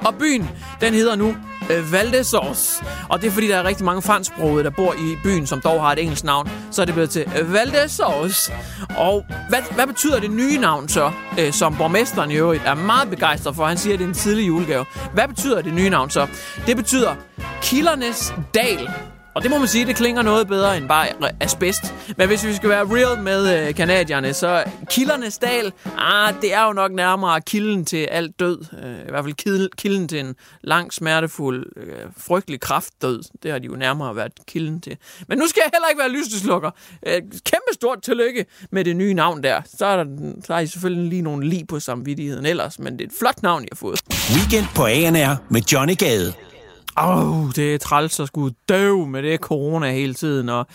Og 0.06 0.16
byen, 0.16 0.50
den 0.82 0.94
hedder 0.94 1.16
nu 1.16 1.36
øh, 1.72 1.92
Valdesors. 1.92 2.84
Og 3.10 3.22
det 3.22 3.28
er 3.28 3.32
fordi, 3.32 3.48
der 3.48 3.58
er 3.58 3.64
rigtig 3.64 3.86
mange 3.86 4.02
fransksprogede, 4.02 4.64
der 4.64 4.70
bor 4.70 4.94
i 4.94 5.18
byen, 5.24 5.48
som 5.48 5.62
dog 5.62 5.82
har 5.82 5.92
et 5.92 6.00
engelsk 6.00 6.24
navn. 6.24 6.50
Så 6.72 6.82
er 6.82 6.86
det 6.86 6.94
blevet 6.94 7.10
til 7.10 7.26
øh, 7.40 7.54
Valdesors. 7.54 8.52
Og 8.98 9.26
hvad, 9.50 9.60
hvad 9.76 9.88
betyder 9.88 10.20
det 10.20 10.32
nye 10.32 10.58
navn 10.58 10.90
så, 10.90 11.12
øh, 11.40 11.54
som 11.54 11.76
borgmesteren 11.76 12.32
i 12.32 12.36
øvrigt 12.36 12.64
er 12.66 12.76
meget 12.76 13.10
begejstret 13.10 13.56
for? 13.56 13.66
Han 13.66 13.78
siger, 13.78 13.94
at 13.94 14.00
det 14.00 14.06
er 14.06 14.10
en 14.10 14.16
tidlig 14.16 14.48
julegave. 14.48 14.86
Hvad 15.14 15.28
betyder 15.28 15.62
det 15.62 15.74
nye 15.74 15.90
navn 15.90 16.10
så? 16.10 16.28
Det 16.68 16.76
betyder 16.78 17.16
Killernes 17.62 18.34
Dal. 18.54 18.90
Og 19.38 19.44
det 19.44 19.52
må 19.52 19.58
man 19.58 19.68
sige, 19.68 19.86
det 19.86 19.96
klinger 19.96 20.22
noget 20.22 20.48
bedre 20.48 20.78
end 20.78 20.88
bare 20.88 21.08
asbest. 21.40 21.94
Men 22.18 22.28
hvis 22.28 22.46
vi 22.46 22.54
skal 22.54 22.70
være 22.70 22.86
real 22.86 23.24
med 23.24 23.68
øh, 23.68 23.76
kanadierne, 23.76 24.34
så 24.34 24.64
kildernes 24.90 25.38
dal, 25.38 25.72
ah, 25.98 26.34
det 26.42 26.54
er 26.54 26.66
jo 26.66 26.74
nok 26.74 26.92
nærmere 26.92 27.42
kilden 27.42 27.86
til 27.86 27.98
alt 27.98 28.40
død. 28.40 28.66
Øh, 28.84 29.08
I 29.08 29.10
hvert 29.10 29.24
fald 29.24 29.70
kilden 29.78 30.08
til 30.08 30.20
en 30.20 30.36
lang, 30.62 30.94
smertefuld, 30.94 31.66
øh, 31.78 31.94
frygtelig 32.18 32.60
kraftdød. 32.60 33.24
Det 33.44 33.52
har 33.52 33.60
de 33.60 33.66
jo 33.66 33.76
nærmere 33.76 34.16
været 34.16 34.32
kilden 34.48 34.82
til. 34.82 34.98
Men 35.28 35.38
nu 35.38 35.48
skal 35.48 35.62
jeg 35.66 35.72
heller 35.74 35.88
ikke 35.88 36.00
være 36.00 36.12
lyseslukker. 36.12 36.72
Øh, 37.08 37.22
kæmpe 37.46 37.74
stort 37.74 38.02
tillykke 38.02 38.46
med 38.72 38.86
det 38.86 38.96
nye 38.96 39.14
navn 39.14 39.44
der. 39.44 39.62
Så 39.78 39.86
er, 39.86 40.04
der, 40.04 40.06
så 40.46 40.54
er 40.54 40.60
I 40.60 40.68
selvfølgelig 40.68 41.10
lige 41.10 41.22
nogle 41.22 41.50
lige 41.50 41.66
på 41.66 41.80
samvittigheden 41.80 42.46
ellers, 42.46 42.80
men 42.80 42.94
det 42.94 43.02
er 43.02 43.06
et 43.06 43.16
flot 43.20 43.44
navn, 43.44 43.64
I 43.64 43.68
har 43.72 43.76
fået. 43.76 44.02
Weekend 44.36 44.66
på 44.76 44.86
ANR 44.86 45.36
med 45.50 45.62
Johnny 45.62 45.98
Gade. 45.98 46.34
Åh, 47.04 47.50
det 47.56 47.74
er 47.74 47.78
træls 47.78 48.20
at 48.20 48.28
skulle 48.28 48.56
døve 48.70 49.08
med 49.08 49.24
det 49.24 49.40
corona 49.40 49.92
hele 49.92 50.14
tiden, 50.14 50.50
og 50.50 50.68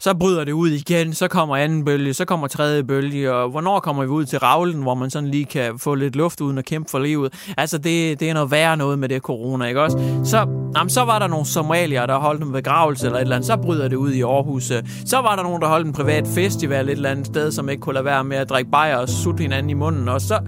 så 0.00 0.14
bryder 0.14 0.44
det 0.44 0.52
ud 0.52 0.68
igen, 0.68 1.14
så 1.14 1.28
kommer 1.28 1.56
anden 1.56 1.84
bølge, 1.84 2.14
så 2.14 2.24
kommer 2.24 2.46
tredje 2.46 2.84
bølge, 2.84 3.32
og 3.32 3.50
hvornår 3.50 3.80
kommer 3.80 4.02
vi 4.02 4.08
ud 4.08 4.24
til 4.24 4.38
Ravlen, 4.38 4.82
hvor 4.82 4.94
man 4.94 5.10
sådan 5.10 5.28
lige 5.28 5.44
kan 5.44 5.78
få 5.78 5.94
lidt 5.94 6.16
luft 6.16 6.40
uden 6.40 6.58
at 6.58 6.64
kæmpe 6.64 6.90
for 6.90 6.98
livet. 6.98 7.32
Altså, 7.56 7.78
det, 7.78 8.20
det 8.20 8.30
er 8.30 8.34
noget 8.34 8.50
værre 8.50 8.76
noget 8.76 8.98
med 8.98 9.08
det 9.08 9.22
corona, 9.22 9.64
ikke 9.64 9.82
også? 9.82 9.98
Så, 10.24 10.36
jamen, 10.76 10.90
så 10.90 11.04
var 11.04 11.18
der 11.18 11.26
nogle 11.26 11.46
somalier, 11.46 12.06
der 12.06 12.18
holdt 12.18 12.42
en 12.42 12.52
begravelse 12.52 13.06
eller 13.06 13.18
et 13.18 13.22
eller 13.22 13.36
andet, 13.36 13.46
så 13.46 13.56
bryder 13.56 13.88
det 13.88 13.96
ud 13.96 14.12
i 14.12 14.22
Aarhus. 14.22 14.72
Så 15.06 15.16
var 15.16 15.36
der 15.36 15.42
nogen, 15.42 15.62
der 15.62 15.68
holdt 15.68 15.86
en 15.86 15.92
privat 15.92 16.24
festival 16.34 16.88
et 16.88 16.92
eller 16.92 17.10
andet 17.10 17.26
sted, 17.26 17.52
som 17.52 17.68
ikke 17.68 17.80
kunne 17.80 17.94
lade 17.94 18.04
være 18.04 18.24
med 18.24 18.36
at 18.36 18.48
drikke 18.48 18.70
bajer 18.70 18.96
og 18.96 19.08
sutte 19.08 19.42
hinanden 19.42 19.70
i 19.70 19.74
munden, 19.74 20.08
og 20.08 20.20
så, 20.20 20.38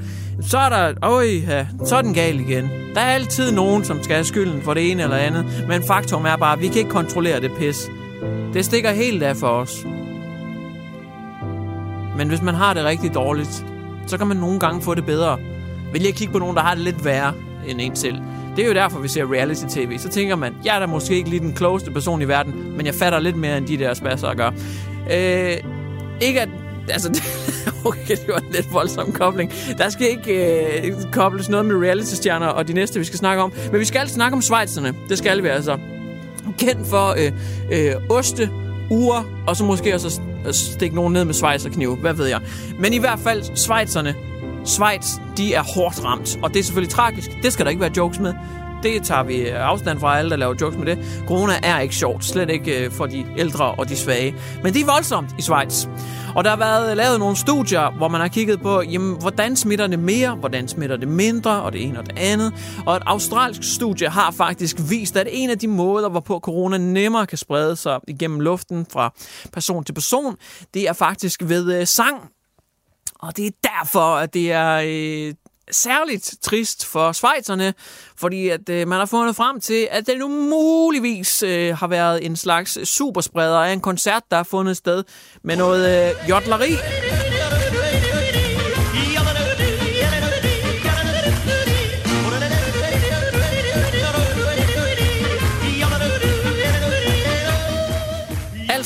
så 0.40 0.58
er 0.58 0.68
der, 0.68 0.94
øj, 1.02 1.26
ja, 1.48 1.66
så 1.84 1.96
er 1.96 2.02
den 2.02 2.14
gal 2.14 2.40
igen. 2.40 2.70
Der 2.94 3.00
er 3.00 3.14
altid 3.14 3.52
nogen, 3.52 3.84
som 3.84 4.02
skal 4.02 4.14
have 4.14 4.24
skylden 4.24 4.62
for 4.62 4.74
det 4.74 4.90
ene 4.90 5.02
eller 5.02 5.16
andet, 5.16 5.64
men 5.68 5.82
faktum 5.82 6.24
er 6.24 6.36
bare, 6.36 6.52
at 6.52 6.60
vi 6.60 6.66
kan 6.66 6.76
ikke 6.76 6.90
kontrollere 6.90 7.40
det 7.40 7.50
pis. 7.58 7.90
Det 8.54 8.64
stikker 8.64 8.90
helt 8.90 9.22
af 9.22 9.36
for 9.36 9.46
os. 9.46 9.86
Men 12.16 12.28
hvis 12.28 12.42
man 12.42 12.54
har 12.54 12.74
det 12.74 12.84
rigtig 12.84 13.14
dårligt, 13.14 13.66
så 14.06 14.18
kan 14.18 14.26
man 14.26 14.36
nogle 14.36 14.60
gange 14.60 14.82
få 14.82 14.94
det 14.94 15.06
bedre. 15.06 15.38
Vil 15.92 16.02
jeg 16.02 16.14
kigge 16.14 16.32
på 16.32 16.38
nogen, 16.38 16.56
der 16.56 16.62
har 16.62 16.74
det 16.74 16.84
lidt 16.84 17.04
værre 17.04 17.32
end 17.66 17.80
en 17.80 17.96
selv. 17.96 18.16
Det 18.56 18.64
er 18.64 18.68
jo 18.68 18.74
derfor, 18.74 18.98
vi 18.98 19.08
ser 19.08 19.32
reality-tv. 19.32 19.98
Så 19.98 20.08
tænker 20.08 20.36
man, 20.36 20.54
jeg 20.64 20.76
er 20.76 20.80
da 20.80 20.86
måske 20.86 21.14
ikke 21.14 21.30
lige 21.30 21.40
den 21.40 21.52
klogeste 21.52 21.90
person 21.90 22.22
i 22.22 22.28
verden, 22.28 22.76
men 22.76 22.86
jeg 22.86 22.94
fatter 22.94 23.20
lidt 23.20 23.36
mere, 23.36 23.58
end 23.58 23.66
de 23.66 23.78
der 23.78 23.94
spasser 23.94 24.34
gør. 24.34 24.50
Øh, 25.12 25.56
ikke 26.20 26.40
at... 26.40 26.48
Altså, 26.90 27.22
okay, 27.84 28.16
det 28.16 28.28
var 28.28 28.38
en 28.38 28.52
lidt 28.52 28.72
voldsom 28.72 29.12
kobling. 29.12 29.52
Der 29.78 29.88
skal 29.88 30.06
ikke 30.08 30.32
øh, 30.86 30.92
kobles 31.12 31.48
noget 31.48 31.66
med 31.66 31.76
reality-stjerner 31.76 32.46
og 32.46 32.68
de 32.68 32.72
næste, 32.72 32.98
vi 32.98 33.04
skal 33.04 33.18
snakke 33.18 33.42
om. 33.42 33.52
Men 33.72 33.80
vi 33.80 33.84
skal 33.84 34.08
snakke 34.08 34.34
om 34.34 34.42
Schweizerne. 34.42 34.94
Det 35.08 35.18
skal 35.18 35.42
vi 35.42 35.48
altså 35.48 35.78
kendt 36.58 36.86
for 36.86 37.14
øh, 37.18 37.32
øh, 37.72 37.94
oste, 38.10 38.50
ure, 38.90 39.24
og 39.46 39.56
så 39.56 39.64
måske 39.64 39.94
også 39.94 40.20
at 40.44 40.54
stikke 40.54 40.96
nogen 40.96 41.12
ned 41.12 41.24
med 41.24 41.34
svejserknive. 41.34 41.96
Hvad 41.96 42.14
ved 42.14 42.26
jeg. 42.26 42.40
Men 42.78 42.92
i 42.92 42.98
hvert 42.98 43.18
fald, 43.18 43.56
Schweizerne, 43.56 44.14
Schweiz, 44.64 45.06
de 45.36 45.54
er 45.54 45.62
hårdt 45.62 46.04
ramt. 46.04 46.38
Og 46.42 46.54
det 46.54 46.60
er 46.60 46.64
selvfølgelig 46.64 46.94
tragisk. 46.94 47.30
Det 47.42 47.52
skal 47.52 47.64
der 47.64 47.70
ikke 47.70 47.80
være 47.80 47.92
jokes 47.96 48.20
med. 48.20 48.34
Det 48.82 49.02
tager 49.02 49.22
vi 49.22 49.36
øh, 49.36 49.68
afstand 49.68 50.00
fra 50.00 50.18
alle, 50.18 50.30
der 50.30 50.36
laver 50.36 50.54
jokes 50.60 50.78
med 50.78 50.86
det. 50.86 51.22
Corona 51.26 51.52
er 51.62 51.78
ikke 51.78 51.94
sjovt. 51.94 52.24
Slet 52.24 52.50
ikke 52.50 52.84
øh, 52.84 52.92
for 52.92 53.06
de 53.06 53.26
ældre 53.38 53.64
og 53.64 53.88
de 53.88 53.96
svage. 53.96 54.34
Men 54.62 54.74
det 54.74 54.82
er 54.82 54.86
voldsomt 54.86 55.30
i 55.38 55.42
Schweiz. 55.42 55.86
Og 56.36 56.44
der 56.44 56.50
har 56.50 56.56
været 56.56 56.90
øh, 56.90 56.96
lavet 56.96 57.18
nogle 57.18 57.36
studier, 57.36 57.90
hvor 57.96 58.08
man 58.08 58.20
har 58.20 58.28
kigget 58.28 58.60
på, 58.60 58.82
jamen, 58.82 59.20
hvordan 59.20 59.56
smitter 59.56 59.86
det 59.86 59.98
mere, 59.98 60.34
hvordan 60.34 60.68
smitter 60.68 60.96
det 60.96 61.08
mindre, 61.08 61.62
og 61.62 61.72
det 61.72 61.82
ene 61.82 61.98
og 61.98 62.06
det 62.06 62.18
andet. 62.18 62.52
Og 62.86 62.96
et 62.96 63.02
australsk 63.06 63.74
studie 63.74 64.08
har 64.08 64.30
faktisk 64.30 64.76
vist, 64.90 65.16
at 65.16 65.28
en 65.30 65.50
af 65.50 65.58
de 65.58 65.68
måder, 65.68 66.08
hvorpå 66.08 66.40
corona 66.40 66.78
nemmere 66.78 67.26
kan 67.26 67.38
sprede 67.38 67.76
sig 67.76 68.00
igennem 68.08 68.40
luften 68.40 68.86
fra 68.92 69.14
person 69.52 69.84
til 69.84 69.92
person, 69.92 70.36
det 70.74 70.88
er 70.88 70.92
faktisk 70.92 71.42
ved 71.44 71.80
øh, 71.80 71.86
sang. 71.86 72.16
Og 73.20 73.36
det 73.36 73.46
er 73.46 73.50
derfor, 73.62 74.16
at 74.16 74.34
det 74.34 74.52
er 74.52 74.82
øh, 74.84 75.34
særligt 75.70 76.34
trist 76.42 76.86
for 76.86 77.12
Schweizerne, 77.12 77.74
fordi 78.16 78.48
at 78.48 78.68
øh, 78.68 78.88
man 78.88 78.98
har 78.98 79.06
fundet 79.06 79.36
frem 79.36 79.60
til, 79.60 79.88
at 79.90 80.06
det 80.06 80.18
nu 80.18 80.28
muligvis 80.28 81.42
øh, 81.42 81.76
har 81.76 81.86
været 81.86 82.26
en 82.26 82.36
slags 82.36 82.88
superspreder 82.88 83.58
af 83.58 83.72
en 83.72 83.80
koncert, 83.80 84.22
der 84.30 84.36
har 84.36 84.44
fundet 84.44 84.76
sted 84.76 85.04
med 85.42 85.56
noget 85.56 86.08
øh, 86.08 86.28
jodleri. 86.28 86.72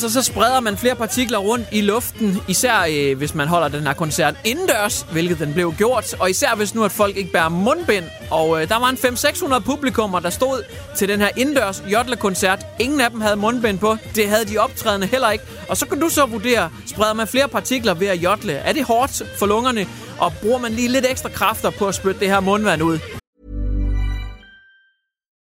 Altså, 0.02 0.23
så 0.23 0.32
spreder 0.32 0.61
man 0.61 0.76
flere 0.76 0.94
partikler 0.94 1.38
rundt 1.38 1.66
i 1.73 1.80
luften, 1.80 2.38
især 2.49 2.87
øh, 2.90 3.18
hvis 3.18 3.35
man 3.35 3.49
holder 3.49 3.68
den 3.68 3.87
her 3.87 3.92
koncert 3.92 4.35
indendørs, 4.44 5.06
hvilket 5.12 5.38
den 5.38 5.54
blev 5.54 5.75
gjort, 5.78 6.14
og 6.21 6.30
især 6.30 6.54
hvis 6.56 6.75
nu 6.75 6.85
at 6.85 6.92
folk 6.92 7.16
ikke 7.16 7.32
bærer 7.32 7.49
mundbind. 7.49 8.04
Og 8.30 8.62
øh, 8.62 8.68
der 8.68 8.78
var 8.78 8.88
en 8.88 8.97
5-600 8.97 9.59
publikummer, 9.59 10.21
der 10.21 10.30
stod 10.30 10.64
til 10.97 11.09
den 11.09 11.21
her 11.21 11.28
indendørs 11.37 11.82
jodlerkoncert. 11.92 12.66
Ingen 12.80 13.00
af 13.00 13.11
dem 13.11 13.21
havde 13.21 13.37
mundbind 13.37 13.78
på. 13.78 13.97
Det 14.14 14.28
havde 14.28 14.44
de 14.44 14.59
optrædende 14.59 15.06
heller 15.06 15.30
ikke. 15.30 15.44
Og 15.68 15.76
så 15.76 15.87
kan 15.87 16.00
du 16.00 16.09
så 16.09 16.26
vurdere, 16.26 16.71
spreder 16.87 17.12
man 17.12 17.26
flere 17.26 17.49
partikler 17.49 17.94
ved 17.94 18.06
at 18.06 18.23
jodle? 18.23 18.52
Er 18.52 18.73
det 18.73 18.85
hårdt 18.85 19.23
for 19.38 19.47
lungerne? 19.47 19.87
Og 20.18 20.32
bruger 20.42 20.59
man 20.59 20.73
lige 20.73 20.88
lidt 20.88 21.06
ekstra 21.11 21.28
kræfter 21.28 21.71
på 21.71 21.87
at 21.87 21.94
spytte 21.94 22.21
det 22.21 22.28
her 22.28 22.40
mundvand 22.40 22.82
ud? 22.82 23.22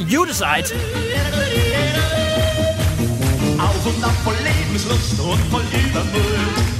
You 0.00 0.24
decide. 0.24 0.66
Sonne 3.84 4.12
voll 4.24 4.34
Lebenslust 4.44 5.20
und 5.20 5.52
voll 5.52 5.62
Übermut. 5.72 6.70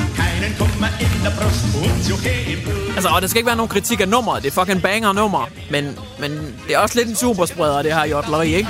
Und. 0.61 0.71
Altså, 2.97 3.09
og 3.09 3.23
der 3.23 3.29
skal 3.29 3.39
ikke 3.39 3.47
være 3.47 3.57
nogen 3.57 3.69
kritik 3.69 4.00
af 4.00 4.09
nummeret. 4.09 4.43
Det 4.43 4.49
er 4.57 4.61
fucking 4.61 4.83
banger 4.83 5.12
nummer. 5.12 5.49
Men, 5.71 5.99
men 6.19 6.31
det 6.69 6.75
er 6.75 6.79
også 6.79 6.99
lidt 6.99 7.09
en 7.09 7.17
superspreder, 7.17 7.83
det 7.83 7.95
her 7.95 8.05
jodleri, 8.05 8.55
ikke? 8.55 8.69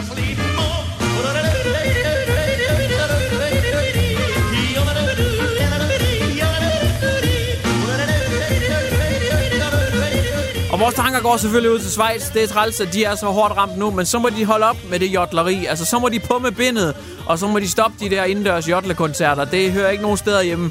Og 10.81 10.85
vores 10.85 10.95
tanker 10.95 11.21
går 11.21 11.37
selvfølgelig 11.37 11.71
ud 11.71 11.79
til 11.79 11.91
Schweiz. 11.91 12.33
Det 12.33 12.43
er 12.43 12.47
træls, 12.47 12.81
at 12.81 12.93
de 12.93 13.05
er 13.05 13.15
så 13.15 13.27
hårdt 13.27 13.57
ramt 13.57 13.79
nu, 13.79 13.91
men 13.91 14.07
så 14.07 14.19
må 14.19 14.29
de 14.29 14.45
holde 14.45 14.67
op 14.67 14.77
med 14.91 14.99
det 14.99 15.07
jodleri. 15.07 15.67
Altså, 15.67 15.85
så 15.85 15.99
må 15.99 16.09
de 16.09 16.21
på 16.21 16.39
med 16.39 16.53
bindet, 16.53 16.97
og 17.27 17.39
så 17.39 17.47
må 17.47 17.59
de 17.59 17.71
stoppe 17.71 17.97
de 18.01 18.11
der 18.11 18.25
indendørs 18.25 18.69
jodlekoncerter. 18.69 19.45
Det 19.45 19.73
hører 19.73 19.91
ikke 19.91 20.03
nogen 20.03 20.17
steder 20.17 20.43
hjemme. 20.43 20.71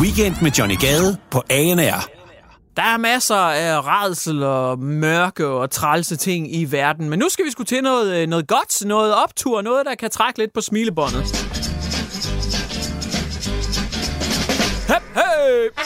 Weekend 0.00 0.36
med 0.42 0.50
Johnny 0.50 0.78
Gade 0.80 1.16
på 1.30 1.42
ANR. 1.50 2.08
Der 2.76 2.82
er 2.82 2.98
masser 2.98 3.36
af 3.36 3.80
redsel 3.86 4.42
og 4.42 4.78
mørke 4.78 5.46
og 5.46 5.70
trælse 5.70 6.16
ting 6.16 6.54
i 6.54 6.64
verden, 6.64 7.10
men 7.10 7.18
nu 7.18 7.28
skal 7.28 7.44
vi 7.44 7.50
sgu 7.50 7.64
til 7.64 7.82
noget, 7.82 8.16
øh, 8.16 8.28
noget 8.28 8.48
godt, 8.48 8.84
noget 8.86 9.14
optur, 9.14 9.62
noget, 9.62 9.86
der 9.86 9.94
kan 9.94 10.10
trække 10.10 10.38
lidt 10.38 10.52
på 10.54 10.60
smilebåndet. 10.60 11.69
Hep, 14.90 15.02
hep. 15.14 15.80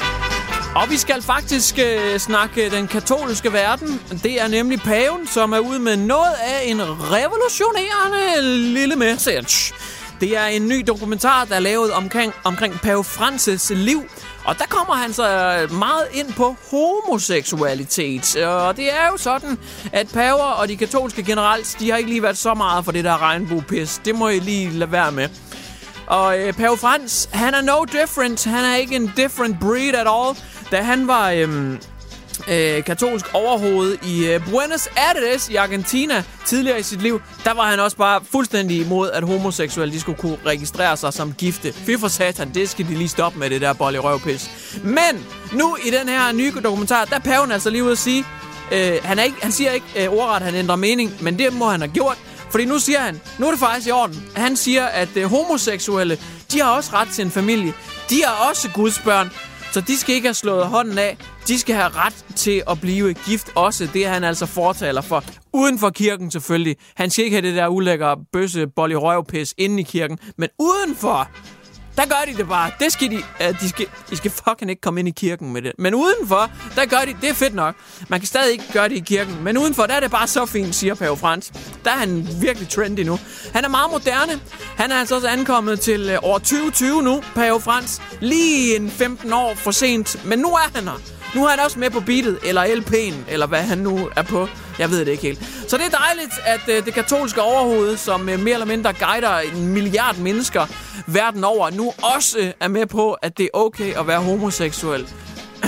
Og 0.76 0.90
vi 0.90 0.96
skal 0.96 1.23
faktisk 1.23 1.78
øh, 1.78 2.18
snakke 2.18 2.70
den 2.70 2.88
katolske 2.88 3.52
verden. 3.52 4.00
Det 4.23 4.40
er 4.40 4.49
nemlig 4.49 4.80
paven, 4.80 5.26
som 5.26 5.52
er 5.52 5.58
ude 5.58 5.78
med 5.78 5.96
noget 5.96 6.34
af 6.44 6.62
en 6.64 6.80
revolutionerende 6.82 8.42
lille 8.73 8.96
message. 8.96 9.75
Det 10.20 10.37
er 10.37 10.46
en 10.46 10.68
ny 10.68 10.84
dokumentar, 10.87 11.44
der 11.44 11.54
er 11.54 11.61
lavet 11.61 11.92
omkring, 11.92 12.32
omkring 12.44 12.75
pave 12.75 13.04
Francis 13.04 13.70
liv. 13.70 14.02
Og 14.44 14.58
der 14.58 14.64
kommer 14.64 14.94
han 14.94 15.12
så 15.12 15.28
øh, 15.28 15.78
meget 15.78 16.06
ind 16.12 16.32
på 16.32 16.56
homoseksualitet. 16.70 18.37
Og 18.37 18.76
det 18.76 18.92
er 18.92 19.06
jo 19.12 19.16
sådan, 19.16 19.58
at 19.92 20.08
paver 20.08 20.52
og 20.61 20.68
de 20.68 20.76
katolske 20.76 21.23
generelt, 21.23 21.76
de 21.80 21.90
har 21.90 21.96
ikke 21.96 22.11
lige 22.11 22.23
været 22.23 22.38
så 22.38 22.54
meget 22.54 22.84
for 22.84 22.92
det 22.92 23.04
der 23.04 23.23
regnbuepis. 23.23 24.00
Det 24.04 24.14
må 24.14 24.28
I 24.28 24.38
lige 24.38 24.70
lade 24.70 24.92
være 24.92 25.12
med. 25.12 25.28
Og 26.06 26.38
øh, 26.38 26.52
Pave 26.52 26.76
Frans, 26.76 27.28
han 27.32 27.54
er 27.54 27.61
no 27.61 27.84
different. 27.84 28.44
Han 28.44 28.64
er 28.64 28.76
ikke 28.76 28.96
en 28.96 29.12
different 29.16 29.61
breed 29.61 29.94
at 29.94 30.06
all. 30.08 30.37
Da 30.70 30.82
han 30.82 31.08
var 31.08 31.30
øh, 31.30 31.73
øh, 32.49 32.84
katolsk 32.84 33.34
overhoved 33.34 33.99
i 34.02 34.26
øh, 34.26 34.50
Buenos 34.50 34.88
Aires 34.96 35.49
i 35.49 35.54
Argentina 35.56 36.25
tidligere 36.46 36.80
i 36.80 36.82
sit 36.82 37.02
liv, 37.02 37.20
der 37.44 37.54
var 37.54 37.62
han 37.70 37.80
også 37.80 37.96
bare 37.96 38.20
fuldstændig 38.32 38.80
imod, 38.80 39.11
at 39.11 39.23
homoseksuelle 39.23 39.94
de 39.94 40.00
skulle 40.00 40.18
kunne 40.18 40.38
registrere 40.46 40.96
sig 40.96 41.12
som 41.12 41.32
gifte. 41.32 41.73
Fy 41.73 41.90
for 41.99 42.08
satan, 42.08 42.54
det 42.54 42.68
skal 42.68 42.88
de 42.88 42.94
lige 42.94 43.08
stoppe 43.08 43.38
med, 43.38 43.50
det 43.50 43.61
der 43.61 43.73
bolle 43.73 43.99
røvpis. 43.99 44.50
Men 44.84 45.26
nu 45.52 45.76
i 45.87 45.90
den 45.90 46.08
her 46.08 46.32
nye 46.32 46.52
dokumentar, 46.64 47.04
der 47.04 47.16
er 47.16 47.20
paven 47.20 47.52
altså 47.52 47.70
lige 47.70 47.84
ude 47.84 47.92
at 47.92 47.99
sige, 47.99 48.25
øh, 48.73 48.99
han, 49.04 49.18
er 49.18 49.23
ikke, 49.23 49.37
han 49.42 49.52
siger 49.52 49.70
ikke 49.70 49.87
øh, 49.96 50.08
ordret, 50.12 50.37
at 50.37 50.42
han 50.42 50.54
ændrer 50.54 50.76
mening, 50.76 51.12
men 51.20 51.38
det 51.38 51.52
må 51.52 51.68
han 51.68 51.80
have 51.80 51.92
gjort. 51.92 52.18
Fordi 52.54 52.64
nu 52.64 52.78
siger 52.78 53.00
han, 53.00 53.20
nu 53.38 53.46
er 53.46 53.50
det 53.50 53.61
faktisk 53.61 53.88
i 53.88 53.90
orden. 53.90 54.26
Han 54.37 54.56
siger, 54.56 54.84
at 54.87 55.16
øh, 55.16 55.25
homoseksuelle, 55.25 56.18
de 56.52 56.61
har 56.61 56.70
også 56.70 56.90
ret 56.92 57.08
til 57.08 57.25
en 57.25 57.30
familie. 57.30 57.73
De 58.11 58.23
er 58.23 58.49
også 58.50 58.70
Guds 58.75 58.99
børn. 58.99 59.30
Så 59.73 59.80
de 59.80 59.96
skal 59.96 60.14
ikke 60.14 60.28
have 60.28 60.34
slået 60.34 60.66
hånden 60.66 60.99
af. 60.99 61.16
De 61.49 61.58
skal 61.58 61.75
have 61.75 61.88
ret 61.88 62.25
til 62.37 62.62
at 62.70 62.80
blive 62.80 63.14
gift 63.14 63.50
også. 63.54 63.88
Det 63.92 64.06
er 64.06 64.11
han 64.11 64.25
altså 64.25 64.46
fortaler 64.46 65.00
for. 65.00 65.25
Uden 65.52 65.78
for 65.78 65.90
kirken 65.90 66.30
selvfølgelig. 66.30 66.76
Han 66.96 67.11
skal 67.11 67.25
ikke 67.25 67.34
have 67.37 67.49
det 67.49 67.56
der 67.56 67.68
ulækre 67.68 68.16
bøsse 68.32 68.66
bolle 68.66 68.96
røvpis 68.96 69.54
inde 69.58 69.80
i 69.80 69.82
kirken. 69.84 70.18
Men 70.38 70.49
udenfor, 70.58 71.28
der 71.96 72.06
gør 72.06 72.32
de 72.32 72.36
det 72.36 72.48
bare. 72.48 72.70
Det 72.80 72.92
skal 72.92 73.11
de, 73.11 73.16
uh, 73.16 73.61
de 73.61 73.68
skal, 73.68 73.87
de 74.11 74.16
skal 74.16 74.30
fucking 74.30 74.70
ikke 74.70 74.80
komme 74.80 75.00
ind 75.00 75.09
i 75.09 75.12
kirken 75.12 75.52
med 75.52 75.62
det. 75.62 75.72
Men 75.78 75.94
udenfor, 75.94 76.50
der 76.76 76.87
gør 76.87 76.98
de, 77.07 77.16
det 77.20 77.28
er 77.30 77.35
fedt 77.35 77.54
nok. 77.54 77.74
Man 78.09 78.20
kan 78.20 78.26
stadig 78.26 78.52
ikke 78.52 78.64
gøre 78.72 78.88
det 78.88 78.96
i 78.96 79.00
kirken. 79.00 79.44
Men 79.44 79.59
udenfor, 79.59 79.87
der 79.87 79.94
er 79.94 80.00
det 80.00 80.11
bare 80.11 80.26
så 80.26 80.46
fint, 80.46 80.74
siger 80.74 80.94
Pave 80.94 81.16
Frans. 81.16 81.52
Der 81.85 81.90
er 81.90 81.94
han 81.96 82.28
virkelig 82.40 82.68
trendy 82.68 83.00
nu. 83.00 83.18
Han 83.52 83.64
er 83.64 83.68
meget 83.68 83.90
moderne. 83.90 84.40
Han 84.76 84.92
er 84.92 84.96
altså 84.96 85.14
også 85.14 85.28
ankommet 85.28 85.80
til 85.80 86.16
uh, 86.16 86.30
år 86.30 86.38
2020 86.38 87.02
nu, 87.02 87.22
Pave 87.35 87.61
Frans. 87.61 88.02
Lige 88.20 88.76
en 88.76 88.90
15 88.90 89.33
år 89.33 89.54
for 89.54 89.70
sent. 89.70 90.24
Men 90.24 90.38
nu 90.38 90.48
er 90.48 90.70
han 90.74 90.85
her. 90.85 91.23
Nu 91.35 91.44
er 91.44 91.49
han 91.49 91.61
også 91.61 91.79
med 91.79 91.90
på 91.90 92.01
beatet, 92.01 92.38
eller 92.44 92.64
LP'en, 92.64 93.33
eller 93.33 93.47
hvad 93.47 93.62
han 93.62 93.79
nu 93.79 94.11
er 94.16 94.23
på. 94.23 94.49
Jeg 94.79 94.90
ved 94.90 95.01
det 95.01 95.09
ikke 95.09 95.23
helt. 95.23 95.38
Så 95.68 95.77
det 95.77 95.87
er 95.87 95.99
dejligt, 95.99 96.33
at 96.44 96.61
øh, 96.68 96.85
det 96.85 96.94
katolske 96.94 97.42
overhoved, 97.42 97.97
som 97.97 98.29
øh, 98.29 98.40
mere 98.40 98.55
eller 98.55 98.66
mindre 98.66 98.92
guider 98.92 99.38
en 99.38 99.68
milliard 99.68 100.16
mennesker 100.16 100.66
verden 101.07 101.44
over, 101.44 101.70
nu 101.70 101.92
også 102.16 102.38
øh, 102.38 102.51
er 102.61 102.68
med 102.68 102.87
på, 102.87 103.12
at 103.12 103.38
det 103.38 103.44
er 103.44 103.49
okay 103.59 103.99
at 103.99 104.07
være 104.07 104.20
homoseksuel. 104.20 105.09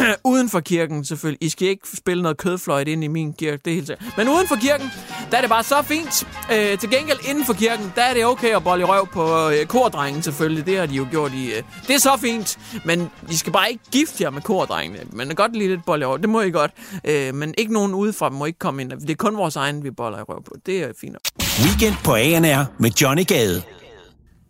uden 0.25 0.49
for 0.49 0.61
kirken 0.61 1.05
selvfølgelig. 1.05 1.47
I 1.47 1.49
skal 1.49 1.69
ikke 1.69 1.89
spille 1.95 2.23
noget 2.23 2.39
kødfløjt 2.39 2.89
ind 2.89 3.05
i 3.05 3.07
min 3.07 3.33
kirke, 3.33 3.61
det 3.65 3.71
er 3.71 3.75
helt 3.75 3.87
sikkert. 3.87 4.17
Men 4.17 4.29
uden 4.29 4.49
for 4.49 4.57
kirken, 4.57 4.91
der 5.31 5.37
er 5.37 5.41
det 5.41 5.51
bare 5.51 5.63
så 5.63 5.83
fint. 5.83 6.29
Øh, 6.53 6.79
til 6.79 6.91
gengæld 6.91 7.19
inden 7.29 7.45
for 7.45 7.53
kirken, 7.53 7.93
der 7.97 8.03
er 8.03 8.15
det 8.15 8.25
okay 8.25 8.57
at 8.57 8.65
bolle 8.65 8.83
i 8.83 8.85
røv 8.85 9.07
på 9.07 9.51
øh, 9.51 9.67
kordrengen 9.67 10.23
selvfølgelig. 10.23 10.67
Det 10.67 10.79
har 10.79 10.87
de 10.87 10.95
jo 10.95 11.07
gjort 11.11 11.33
i... 11.33 11.47
Øh, 11.47 11.63
det 11.87 11.95
er 11.95 11.99
så 11.99 12.17
fint, 12.21 12.59
men 12.85 13.11
I 13.31 13.35
skal 13.37 13.53
bare 13.53 13.71
ikke 13.71 13.85
gifte 13.91 14.23
jer 14.23 14.31
med 14.31 14.43
kordrengene. 14.43 15.01
Men 15.13 15.35
godt 15.35 15.57
lige 15.57 15.69
lidt 15.69 15.85
bolle 15.87 16.03
i 16.03 16.07
røv, 16.07 16.19
det 16.19 16.29
må 16.29 16.41
I 16.41 16.51
godt. 16.51 16.71
Øh, 17.05 17.35
men 17.35 17.55
ikke 17.59 17.73
nogen 17.73 17.95
udefra 17.95 18.29
må 18.29 18.45
ikke 18.45 18.59
komme 18.59 18.83
ind. 18.83 18.91
Det 18.91 19.11
er 19.11 19.15
kun 19.15 19.37
vores 19.37 19.57
egen, 19.57 19.85
vi 19.85 19.91
boller 19.91 20.19
i 20.19 20.23
røv 20.23 20.43
på. 20.45 20.55
Det 20.67 20.83
er 20.83 20.93
fint. 21.01 21.17
Weekend 21.65 21.95
på 22.05 22.15
ANR 22.15 22.65
med 22.79 22.91
Johnny 22.91 23.27
Gade. 23.27 23.63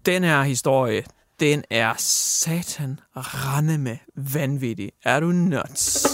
Den 0.06 0.24
her 0.24 0.42
historie, 0.42 1.02
den 1.40 1.64
er 1.70 1.94
satan 1.98 3.00
rende 3.16 3.78
med 3.78 3.96
vanvittig. 4.16 4.90
Er 5.04 5.20
du 5.20 5.26
nuts? 5.26 6.06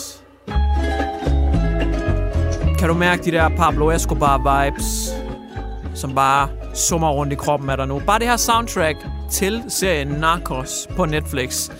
Kan 2.78 2.88
du 2.88 2.94
mærke 2.94 3.24
de 3.24 3.30
der 3.30 3.48
Pablo 3.48 3.90
Escobar-vibes, 3.90 5.11
som 5.94 6.14
bare 6.14 6.48
summer 6.74 7.11
rundt 7.11 7.32
i 7.32 7.37
kroppen 7.37 7.70
af 7.70 7.76
dig 7.76 7.88
nu? 7.88 8.02
Bare 8.06 8.18
det 8.18 8.26
her 8.26 8.37
soundtrack 8.37 8.96
til 9.30 9.62
serien 9.68 10.08
Narcos 10.08 10.88
på 10.96 11.04
Netflix. 11.04 11.70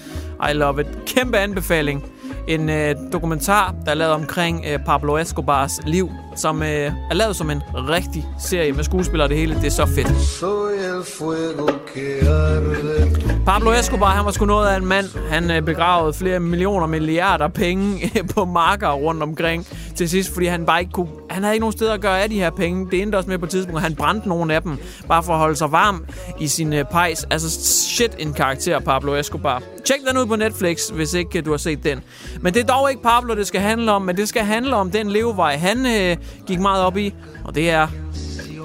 I 0.51 0.53
love 0.53 0.81
it. 0.81 0.87
Kæmpe 1.07 1.39
anbefaling. 1.39 2.05
En 2.49 2.71
øh, 2.71 2.95
dokumentar, 3.13 3.75
der 3.85 3.91
er 3.91 3.95
lavet 3.95 4.15
omkring 4.15 4.65
øh, 4.69 4.79
Pablo 4.85 5.17
Escobars 5.17 5.81
liv, 5.87 6.11
som 6.37 6.63
øh, 6.63 6.69
er 7.11 7.15
lavet 7.15 7.37
som 7.37 7.51
en 7.51 7.63
rigtig 7.75 8.27
serie 8.39 8.73
med 8.73 8.85
skuespillere 8.85 9.27
og 9.27 9.31
det 9.31 9.39
hele. 9.39 9.55
Det 9.55 9.67
er 9.67 9.71
så 9.71 9.87
fedt. 9.87 10.21
Soy 10.21 10.73
el 10.73 11.05
fuego 11.19 11.67
que 11.95 12.29
arde 12.29 13.12
Pablo 13.47 13.73
Escobar, 13.73 14.07
han 14.07 14.25
var 14.25 14.31
sgu 14.31 14.45
noget 14.45 14.69
af 14.69 14.77
en 14.77 14.87
mand. 14.87 15.07
Han 15.31 15.51
øh, 15.51 15.63
begravede 15.63 16.13
flere 16.13 16.41
millioner 16.41 16.87
milliarder 16.87 17.49
penge 17.49 18.11
øh, 18.19 18.29
på 18.29 18.45
marker 18.45 18.93
rundt 18.93 19.23
omkring 19.23 19.67
til 19.97 20.09
sidst, 20.09 20.33
fordi 20.33 20.47
han 20.47 20.67
bare 20.67 20.81
ikke 20.81 20.93
kunne... 20.93 21.09
Han 21.31 21.43
havde 21.43 21.55
ikke 21.55 21.63
nogen 21.63 21.73
steder 21.73 21.93
at 21.93 22.01
gøre 22.01 22.23
af 22.23 22.31
de 22.31 22.35
her 22.35 22.51
penge. 22.51 22.91
Det 22.91 23.03
endte 23.03 23.17
også 23.17 23.31
med 23.31 23.39
på 23.39 23.45
et 23.45 23.51
tidspunkt, 23.51 23.77
at 23.77 23.83
han 23.83 23.95
brændte 23.95 24.29
nogle 24.29 24.55
af 24.55 24.63
dem, 24.63 24.79
bare 25.09 25.23
for 25.23 25.33
at 25.33 25.39
holde 25.39 25.57
sig 25.57 25.73
varm 25.73 26.05
i 26.41 26.47
sin 26.49 26.73
øh, 26.73 26.85
pejs. 26.85 27.27
Altså 27.31 27.51
shit 27.51 28.17
en 28.19 28.33
karakter, 28.33 28.79
Pablo 28.81 29.15
Escobar. 29.15 29.63
Tjek 29.85 29.99
den 30.09 30.19
ud 30.19 30.27
på 30.27 30.37
Netflix, 30.37 30.89
hvis 30.89 31.15
ikke 31.15 31.41
du 31.41 31.51
har 31.51 31.59
set 31.59 31.85
den. 31.85 32.01
Men 32.41 32.55
det 32.55 32.63
er 32.63 32.67
dog 32.67 32.91
ikke 32.91 33.03
Pablo, 33.03 33.35
det 33.35 33.47
skal 33.47 33.61
handle 33.61 33.93
om, 33.93 34.03
men 34.03 34.17
det 34.17 34.29
skal 34.29 34.43
handle 34.43 34.77
om 34.77 34.91
den 34.91 35.11
levevej, 35.11 35.57
han 35.57 35.87
øh, 35.87 36.17
gik 36.47 36.61
meget 36.61 36.85
op 36.85 36.97
i, 36.97 37.15
og 37.45 37.55
det 37.55 37.71
er 37.71 37.87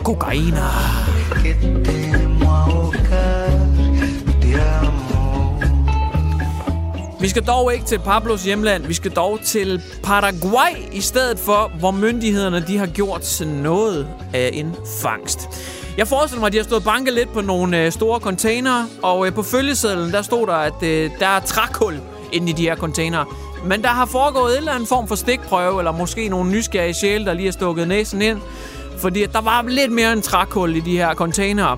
kokainer. 0.03 0.97
Vi 7.19 7.29
skal 7.29 7.43
dog 7.43 7.73
ikke 7.73 7.85
til 7.85 7.99
Pablos 7.99 8.43
hjemland, 8.43 8.85
vi 8.85 8.93
skal 8.93 9.11
dog 9.11 9.39
til 9.43 9.81
Paraguay 10.03 10.91
i 10.91 11.01
stedet 11.01 11.39
for, 11.39 11.71
hvor 11.79 11.91
myndighederne 11.91 12.63
de 12.67 12.77
har 12.77 12.85
gjort 12.85 13.41
noget 13.45 14.07
af 14.33 14.49
en 14.53 14.75
fangst. 15.01 15.49
Jeg 15.97 16.07
forestiller 16.07 16.39
mig, 16.39 16.47
at 16.47 16.53
de 16.53 16.57
har 16.57 16.63
stået 16.63 16.83
banket 16.83 17.13
lidt 17.13 17.33
på 17.33 17.41
nogle 17.41 17.85
øh, 17.85 17.91
store 17.91 18.19
containere, 18.19 18.87
og 19.03 19.27
øh, 19.27 19.33
på 19.33 19.43
følgesedlen 19.43 20.11
der 20.11 20.21
stod 20.21 20.47
der, 20.47 20.53
at 20.53 20.83
øh, 20.83 21.11
der 21.19 21.27
er 21.27 21.39
trækul 21.39 21.99
inde 22.31 22.49
i 22.49 22.53
de 22.53 22.61
her 22.61 22.75
containere. 22.75 23.25
Men 23.65 23.81
der 23.81 23.87
har 23.87 24.05
foregået 24.05 24.51
en 24.51 24.57
eller 24.57 24.71
anden 24.71 24.87
form 24.87 25.07
for 25.07 25.15
stikprøve, 25.15 25.79
eller 25.79 25.91
måske 25.91 26.29
nogle 26.29 26.51
nysgerrige 26.51 26.93
sjæle, 26.93 27.25
der 27.25 27.33
lige 27.33 27.45
har 27.45 27.51
stukket 27.51 27.87
næsen 27.87 28.21
ind. 28.21 28.41
Fordi 28.97 29.25
der 29.25 29.41
var 29.41 29.65
lidt 29.67 29.91
mere 29.91 30.13
end 30.13 30.21
trækul 30.21 30.75
i 30.75 30.79
de 30.79 30.97
her 30.97 31.13
containere. 31.13 31.77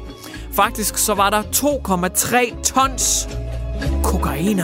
Faktisk 0.54 0.98
så 0.98 1.14
var 1.14 1.30
der 1.30 1.42
2,3 1.42 2.62
tons 2.62 3.30
kokain. 4.04 4.62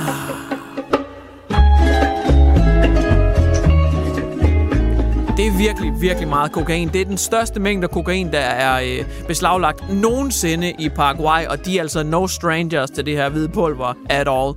Det 5.38 5.48
er 5.48 5.58
virkelig, 5.58 6.02
virkelig 6.02 6.28
meget 6.28 6.52
kokain. 6.52 6.90
Det 6.94 7.02
er 7.02 7.06
den 7.06 7.18
største 7.18 7.60
mængde 7.60 7.88
kokain, 7.88 8.32
der 8.32 8.40
er 8.40 8.82
øh, 8.84 9.06
beslaglagt 9.28 9.94
nogensinde 9.94 10.74
i 10.80 10.90
Paraguay, 10.90 11.46
og 11.50 11.66
de 11.66 11.78
er 11.78 11.82
altså 11.82 12.04
no 12.04 12.28
strangers 12.28 12.92
til 12.92 13.06
det 13.06 13.16
her 13.16 13.30
hvide 13.30 13.50
pulver 13.50 13.94
at 14.10 14.28
all. 14.28 14.54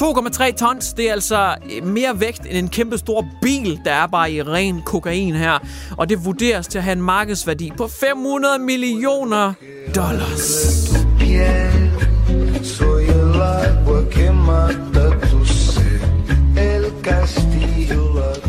2,3 0.00 0.52
tons, 0.52 0.92
det 0.92 1.08
er 1.08 1.12
altså 1.12 1.54
øh, 1.76 1.86
mere 1.86 2.20
vægt 2.20 2.40
end 2.40 2.58
en 2.58 2.68
kæmpe 2.68 2.98
stor 2.98 3.26
bil, 3.42 3.80
der 3.84 3.92
er 3.92 4.06
bare 4.06 4.32
i 4.32 4.42
ren 4.42 4.82
kokain 4.82 5.34
her. 5.34 5.58
Og 5.96 6.08
det 6.08 6.24
vurderes 6.24 6.68
til 6.68 6.78
at 6.78 6.84
have 6.84 6.92
en 6.92 7.02
markedsværdi 7.02 7.72
på 7.76 7.88
500 7.88 8.58
millioner 8.58 9.52
dollars. 9.94 10.88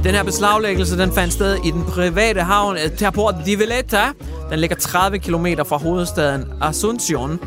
Den 0.04 0.16
her 0.16 0.24
beslaglæggelse 0.24 0.98
den 0.98 1.12
fandt 1.12 1.34
sted 1.34 1.58
i 1.66 1.72
den 1.72 1.84
private 1.84 2.42
havn 2.42 2.78
øh, 2.78 2.98
Terport 2.98 3.36
de 3.46 3.60
Valletta. 3.60 4.04
Den 4.52 4.60
ligger 4.60 4.76
30 4.76 5.20
km 5.20 5.46
fra 5.66 5.78
hovedstaden 5.78 6.44
Asunción. 6.62 7.40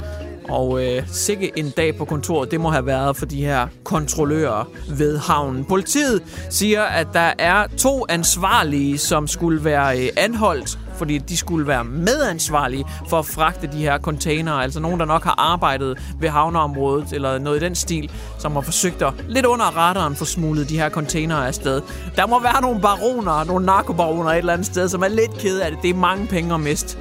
Og 0.49 0.85
øh, 0.85 1.03
sikke 1.13 1.53
en 1.57 1.71
dag 1.71 1.97
på 1.97 2.05
kontoret, 2.05 2.51
det 2.51 2.61
må 2.61 2.71
have 2.71 2.87
været 2.87 3.17
for 3.17 3.27
de 3.27 3.45
her 3.45 3.67
kontrollører 3.85 4.65
ved 4.89 5.19
havnen. 5.19 5.65
Politiet 5.65 6.23
siger, 6.51 6.83
at 6.83 7.07
der 7.13 7.33
er 7.39 7.67
to 7.79 8.07
ansvarlige, 8.09 8.99
som 8.99 9.27
skulle 9.27 9.65
være 9.65 10.01
øh, 10.01 10.09
anholdt, 10.17 10.79
fordi 10.97 11.19
de 11.19 11.37
skulle 11.37 11.67
være 11.67 11.85
medansvarlige 11.85 12.85
for 13.09 13.19
at 13.19 13.27
fragte 13.27 13.67
de 13.73 13.79
her 13.79 13.99
containere. 13.99 14.63
Altså 14.63 14.81
nogen, 14.81 15.01
der 15.01 15.07
nok 15.07 15.25
har 15.25 15.35
arbejdet 15.39 15.99
ved 16.21 16.29
havneområdet, 16.29 17.13
eller 17.13 17.39
noget 17.39 17.63
i 17.63 17.65
den 17.65 17.75
stil, 17.75 18.11
som 18.39 18.53
har 18.53 18.61
forsøgt 18.61 19.03
at 19.03 19.13
lidt 19.29 19.47
under 19.47 19.65
radaren 19.65 20.17
få 20.17 20.25
smuglet 20.25 20.69
de 20.69 20.79
her 20.79 20.91
containere 20.91 21.47
afsted. 21.47 21.83
Der 22.17 22.27
må 22.27 22.41
være 22.41 22.63
nogle 22.63 22.81
baroner, 22.81 23.45
nogle 23.45 23.67
narkobaroner 23.67 24.31
et 24.31 24.39
eller 24.39 24.53
andet 24.53 24.67
sted, 24.67 24.89
som 24.89 25.03
er 25.03 25.09
lidt 25.09 25.39
kede 25.39 25.65
af 25.65 25.71
det. 25.71 25.83
Det 25.83 25.91
er 25.91 25.95
mange 25.95 26.27
penge 26.27 26.55
at 26.55 26.61
miste. 26.61 26.99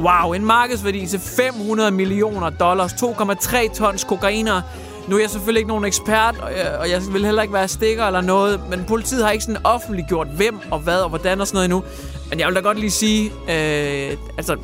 Wow, 0.00 0.32
en 0.32 0.44
markedsværdi 0.44 1.06
til 1.06 1.20
500 1.20 1.90
millioner 1.90 2.50
dollars, 2.50 2.92
2,3 2.92 3.74
tons 3.74 4.04
kokainer. 4.04 4.62
Nu 5.08 5.16
er 5.16 5.20
jeg 5.20 5.30
selvfølgelig 5.30 5.60
ikke 5.60 5.68
nogen 5.68 5.84
ekspert, 5.84 6.38
og 6.38 6.50
jeg, 6.56 6.76
og 6.80 6.90
jeg 6.90 7.02
vil 7.12 7.24
heller 7.24 7.42
ikke 7.42 7.54
være 7.54 7.68
stikker 7.68 8.04
eller 8.04 8.20
noget, 8.20 8.60
men 8.70 8.84
politiet 8.84 9.24
har 9.24 9.30
ikke 9.30 9.44
sådan 9.44 9.66
offentliggjort, 9.66 10.26
hvem 10.26 10.60
og 10.70 10.78
hvad 10.78 11.00
og 11.00 11.08
hvordan 11.08 11.40
og 11.40 11.46
sådan 11.46 11.56
noget 11.56 11.64
endnu. 11.64 11.82
Men 12.30 12.40
jeg 12.40 12.46
vil 12.48 12.56
da 12.56 12.60
godt 12.60 12.80
lige 12.80 12.90
sige, 12.90 13.24
øh, 13.24 14.16
altså, 14.38 14.56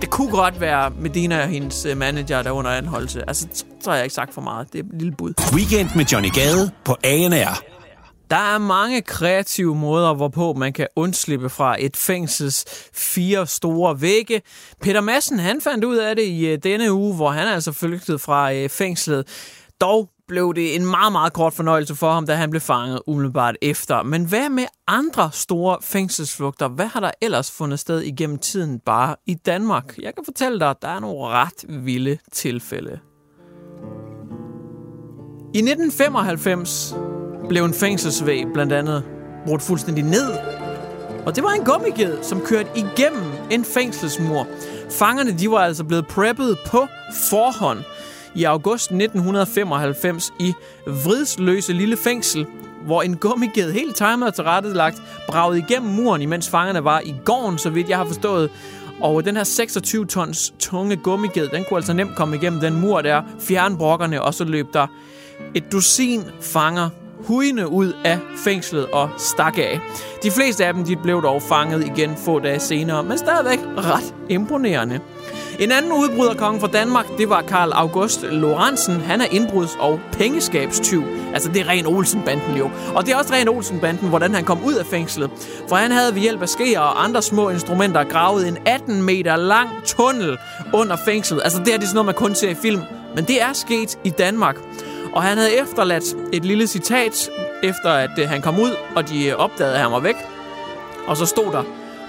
det 0.00 0.10
kunne 0.10 0.30
godt 0.30 0.60
være 0.60 0.92
Medina 0.98 1.42
og 1.42 1.48
hendes 1.48 1.84
øh, 1.84 1.96
manager, 1.96 2.42
der 2.42 2.50
under 2.50 2.70
anholdelse. 2.70 3.22
Altså, 3.28 3.46
så 3.80 3.90
har 3.90 3.96
jeg 3.96 4.04
ikke 4.04 4.14
sagt 4.14 4.34
for 4.34 4.40
meget. 4.40 4.72
Det 4.72 4.78
er 4.78 4.82
et 4.82 5.00
lille 5.00 5.14
bud. 5.18 5.32
Weekend 5.54 5.88
med 5.96 6.04
Johnny 6.04 6.32
Gade 6.32 6.70
på 6.84 6.96
ANR. 7.04 7.71
Der 8.32 8.54
er 8.54 8.58
mange 8.58 9.02
kreative 9.02 9.74
måder, 9.74 10.14
hvorpå 10.14 10.52
man 10.52 10.72
kan 10.72 10.86
undslippe 10.96 11.48
fra 11.48 11.76
et 11.78 11.96
fængsels 11.96 12.64
fire 12.94 13.46
store 13.46 14.00
vægge. 14.00 14.42
Peter 14.82 15.00
Madsen, 15.00 15.38
han 15.38 15.60
fandt 15.60 15.84
ud 15.84 15.96
af 15.96 16.16
det 16.16 16.22
i 16.22 16.46
øh, 16.46 16.58
denne 16.62 16.92
uge, 16.92 17.16
hvor 17.16 17.30
han 17.30 17.48
altså 17.48 17.72
flygtede 17.72 18.18
fra 18.18 18.54
øh, 18.54 18.68
fængslet. 18.68 19.28
Dog 19.80 20.10
blev 20.28 20.54
det 20.54 20.76
en 20.76 20.86
meget, 20.86 21.12
meget 21.12 21.32
kort 21.32 21.52
fornøjelse 21.52 21.94
for 21.94 22.12
ham, 22.12 22.26
da 22.26 22.34
han 22.34 22.50
blev 22.50 22.60
fanget 22.60 23.00
umiddelbart 23.06 23.56
efter. 23.62 24.02
Men 24.02 24.24
hvad 24.24 24.48
med 24.48 24.64
andre 24.86 25.30
store 25.32 25.78
fængselsflugter? 25.82 26.68
Hvad 26.68 26.86
har 26.86 27.00
der 27.00 27.10
ellers 27.22 27.50
fundet 27.50 27.78
sted 27.78 28.00
igennem 28.00 28.38
tiden 28.38 28.80
bare 28.80 29.16
i 29.26 29.34
Danmark? 29.34 29.98
Jeg 29.98 30.14
kan 30.14 30.24
fortælle 30.24 30.60
dig, 30.60 30.70
at 30.70 30.82
der 30.82 30.88
er 30.88 31.00
nogle 31.00 31.26
ret 31.26 31.64
vilde 31.68 32.18
tilfælde. 32.32 32.98
I 35.54 35.58
1995 35.58 36.94
blev 37.48 37.64
en 37.64 37.74
fængselsvæg 37.74 38.46
blandt 38.54 38.72
andet 38.72 39.02
brudt 39.46 39.62
fuldstændig 39.62 40.04
ned. 40.04 40.30
Og 41.26 41.36
det 41.36 41.44
var 41.44 41.50
en 41.50 41.64
gummiged, 41.64 42.22
som 42.22 42.40
kørte 42.40 42.68
igennem 42.76 43.22
en 43.50 43.64
fængselsmur. 43.64 44.46
Fangerne 44.90 45.38
de 45.38 45.50
var 45.50 45.58
altså 45.58 45.84
blevet 45.84 46.06
preppet 46.06 46.58
på 46.66 46.86
forhånd. 47.14 47.78
I 48.34 48.44
august 48.44 48.90
1995 48.90 50.32
i 50.40 50.54
Vridsløse 50.86 51.72
Lille 51.72 51.96
Fængsel, 51.96 52.46
hvor 52.86 53.02
en 53.02 53.16
gummiged 53.16 53.72
helt 53.72 53.96
timet 53.96 54.22
og 54.22 54.34
tilrettelagt 54.34 55.02
bragede 55.28 55.58
igennem 55.58 55.90
muren, 55.92 56.22
imens 56.22 56.48
fangerne 56.48 56.84
var 56.84 57.00
i 57.04 57.14
gården, 57.24 57.58
så 57.58 57.70
vidt 57.70 57.88
jeg 57.88 57.98
har 57.98 58.04
forstået. 58.04 58.50
Og 59.00 59.24
den 59.24 59.36
her 59.36 59.44
26 59.44 60.06
tons 60.06 60.54
tunge 60.58 60.96
gummiged, 60.96 61.48
den 61.48 61.64
kunne 61.64 61.78
altså 61.78 61.92
nemt 61.92 62.16
komme 62.16 62.36
igennem 62.36 62.60
den 62.60 62.80
mur 62.80 63.00
der, 63.00 63.22
fjerne 63.40 63.76
brokkerne, 63.76 64.22
og 64.22 64.34
så 64.34 64.44
løb 64.44 64.66
der 64.72 64.86
et 65.54 65.72
dusin 65.72 66.22
fanger 66.40 66.88
hujende 67.26 67.68
ud 67.68 67.92
af 68.04 68.18
fængslet 68.44 68.86
og 68.86 69.10
stak 69.18 69.58
af. 69.58 69.80
De 70.22 70.30
fleste 70.30 70.66
af 70.66 70.74
dem 70.74 70.84
de 70.84 70.96
blev 70.96 71.22
dog 71.22 71.42
fanget 71.42 71.86
igen 71.86 72.16
få 72.24 72.38
dage 72.38 72.60
senere, 72.60 73.02
men 73.02 73.18
stadigvæk 73.18 73.58
ret 73.76 74.14
imponerende. 74.28 75.00
En 75.58 75.72
anden 75.72 75.92
udbryderkonge 75.92 76.60
fra 76.60 76.66
Danmark, 76.66 77.06
det 77.18 77.28
var 77.28 77.42
Karl 77.42 77.72
August 77.72 78.22
Lorentzen. 78.22 79.00
Han 79.00 79.20
er 79.20 79.24
indbruds- 79.24 79.76
og 79.80 80.00
pengeskabstyv. 80.12 81.04
Altså, 81.34 81.48
det 81.48 81.60
er 81.60 81.68
ren 81.68 81.86
Olsen-banden 81.86 82.56
jo. 82.56 82.70
Og 82.94 83.06
det 83.06 83.12
er 83.12 83.16
også 83.16 83.32
ren 83.32 83.48
Olsen-banden, 83.48 84.08
hvordan 84.08 84.34
han 84.34 84.44
kom 84.44 84.64
ud 84.64 84.74
af 84.74 84.86
fængslet. 84.86 85.30
For 85.68 85.76
han 85.76 85.90
havde 85.90 86.14
ved 86.14 86.20
hjælp 86.20 86.42
af 86.42 86.48
skeer 86.48 86.80
og 86.80 87.04
andre 87.04 87.22
små 87.22 87.48
instrumenter 87.48 88.04
gravet 88.04 88.48
en 88.48 88.58
18 88.66 89.02
meter 89.02 89.36
lang 89.36 89.68
tunnel 89.84 90.38
under 90.72 90.96
fængslet. 91.04 91.40
Altså, 91.44 91.58
det 91.58 91.74
er 91.74 91.78
det 91.78 91.88
sådan 91.88 91.94
noget, 91.94 92.06
man 92.06 92.14
kun 92.14 92.34
ser 92.34 92.50
i 92.50 92.54
film. 92.54 92.80
Men 93.16 93.24
det 93.24 93.42
er 93.42 93.52
sket 93.52 93.98
i 94.04 94.10
Danmark. 94.10 94.56
Og 95.12 95.22
han 95.22 95.38
havde 95.38 95.52
efterladt 95.52 96.16
et 96.32 96.44
lille 96.44 96.66
citat, 96.66 97.30
efter 97.62 97.90
at 97.90 98.10
øh, 98.18 98.28
han 98.28 98.42
kom 98.42 98.60
ud, 98.60 98.76
og 98.96 99.08
de 99.08 99.26
øh, 99.26 99.34
opdagede, 99.34 99.74
at 99.74 99.80
han 99.80 99.92
var 99.92 100.00
væk. 100.00 100.16
Og 101.06 101.16
så 101.16 101.26
stod 101.26 101.52
der, 101.52 101.62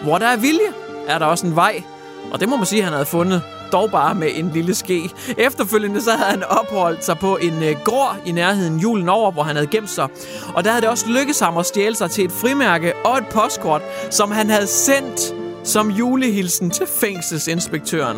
hvor 0.03 0.17
der 0.17 0.27
er 0.27 0.37
vilje, 0.37 0.73
er 1.07 1.19
der 1.19 1.25
også 1.25 1.47
en 1.47 1.55
vej. 1.55 1.83
Og 2.31 2.39
det 2.39 2.49
må 2.49 2.57
man 2.57 2.65
sige, 2.65 2.79
at 2.79 2.83
han 2.83 2.93
havde 2.93 3.05
fundet, 3.05 3.41
dog 3.71 3.91
bare 3.91 4.15
med 4.15 4.29
en 4.35 4.51
lille 4.53 4.75
ske. 4.75 5.09
Efterfølgende 5.37 6.01
så 6.01 6.11
havde 6.11 6.29
han 6.29 6.43
opholdt 6.43 7.05
sig 7.05 7.17
på 7.17 7.37
en 7.37 7.63
øh, 7.63 7.75
gård 7.83 8.17
i 8.25 8.31
nærheden 8.31 8.79
julen 8.79 9.09
over, 9.09 9.31
hvor 9.31 9.43
han 9.43 9.55
havde 9.55 9.67
gemt 9.67 9.89
sig. 9.89 10.07
Og 10.55 10.63
der 10.63 10.69
havde 10.69 10.81
det 10.81 10.89
også 10.89 11.05
lykkedes 11.07 11.39
ham 11.39 11.57
at 11.57 11.65
stjæle 11.65 11.95
sig 11.95 12.11
til 12.11 12.25
et 12.25 12.31
frimærke 12.31 12.93
og 13.05 13.17
et 13.17 13.27
postkort, 13.31 13.81
som 14.09 14.31
han 14.31 14.49
havde 14.49 14.67
sendt 14.67 15.35
som 15.63 15.91
julehilsen 15.91 16.69
til 16.69 16.87
fængselsinspektøren. 16.87 18.17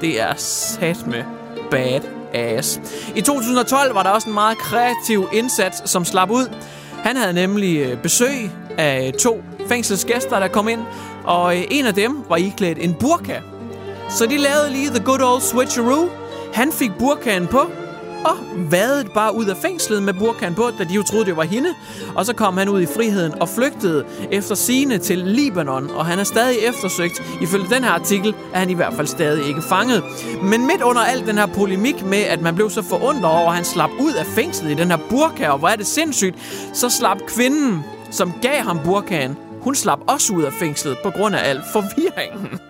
Det 0.00 0.20
er 0.20 0.34
sat 0.36 1.06
med 1.06 1.24
bad 1.70 2.21
AS. 2.34 2.80
I 3.16 3.20
2012 3.20 3.94
var 3.94 4.02
der 4.02 4.10
også 4.10 4.28
en 4.28 4.34
meget 4.34 4.58
kreativ 4.58 5.28
indsats, 5.32 5.90
som 5.90 6.04
slap 6.04 6.30
ud. 6.30 6.54
Han 6.92 7.16
havde 7.16 7.32
nemlig 7.32 7.78
øh, 7.78 8.02
besøg 8.02 8.50
af 8.78 9.06
øh, 9.06 9.12
to 9.12 9.42
fængselsgæster, 9.68 10.40
der 10.40 10.48
kom 10.48 10.68
ind, 10.68 10.80
og 11.24 11.56
øh, 11.56 11.64
en 11.70 11.86
af 11.86 11.94
dem 11.94 12.18
var 12.28 12.36
iklædt 12.36 12.78
en 12.78 12.94
burka. 12.94 13.40
Så 14.08 14.26
de 14.26 14.36
lavede 14.36 14.70
lige 14.70 14.90
the 14.90 15.04
good 15.04 15.22
old 15.22 15.40
switcheroo. 15.40 16.08
Han 16.54 16.72
fik 16.72 16.90
burkaen 16.98 17.46
på, 17.46 17.70
og 18.24 18.36
vadede 18.70 19.08
bare 19.14 19.36
ud 19.36 19.46
af 19.46 19.56
fængslet 19.56 20.02
med 20.02 20.14
burkaen 20.14 20.54
på, 20.54 20.70
da 20.78 20.84
de 20.84 20.94
jo 20.94 21.02
troede, 21.02 21.24
det 21.24 21.36
var 21.36 21.42
hende. 21.42 21.68
Og 22.14 22.26
så 22.26 22.34
kom 22.34 22.56
han 22.56 22.68
ud 22.68 22.80
i 22.80 22.86
friheden 22.86 23.40
og 23.40 23.48
flygtede 23.48 24.04
efter 24.30 24.54
sine 24.54 24.98
til 24.98 25.18
Libanon, 25.18 25.90
og 25.90 26.06
han 26.06 26.18
er 26.18 26.24
stadig 26.24 26.58
eftersøgt. 26.58 27.22
Ifølge 27.40 27.66
den 27.74 27.84
her 27.84 27.90
artikel 27.90 28.34
er 28.54 28.58
han 28.58 28.70
i 28.70 28.74
hvert 28.74 28.94
fald 28.94 29.06
stadig 29.06 29.46
ikke 29.48 29.62
fanget. 29.62 30.02
Men 30.42 30.66
midt 30.66 30.82
under 30.82 31.02
al 31.02 31.26
den 31.26 31.38
her 31.38 31.46
polemik 31.46 32.04
med, 32.06 32.18
at 32.18 32.40
man 32.40 32.54
blev 32.54 32.70
så 32.70 32.82
forundret 32.82 33.24
over, 33.24 33.48
at 33.48 33.54
han 33.54 33.64
slap 33.64 33.90
ud 34.00 34.12
af 34.12 34.26
fængslet 34.26 34.70
i 34.70 34.74
den 34.74 34.90
her 34.90 34.98
burka, 35.10 35.48
og 35.48 35.58
hvor 35.58 35.68
er 35.68 35.76
det 35.76 35.86
sindssygt, 35.86 36.36
så 36.72 36.88
slap 36.88 37.18
kvinden, 37.26 37.84
som 38.10 38.32
gav 38.42 38.62
ham 38.62 38.78
burkaen, 38.84 39.36
hun 39.60 39.74
slap 39.74 39.98
også 40.08 40.32
ud 40.32 40.42
af 40.42 40.52
fængslet 40.52 40.96
på 41.04 41.10
grund 41.10 41.34
af 41.34 41.50
al 41.50 41.62
forvirringen. 41.72 42.60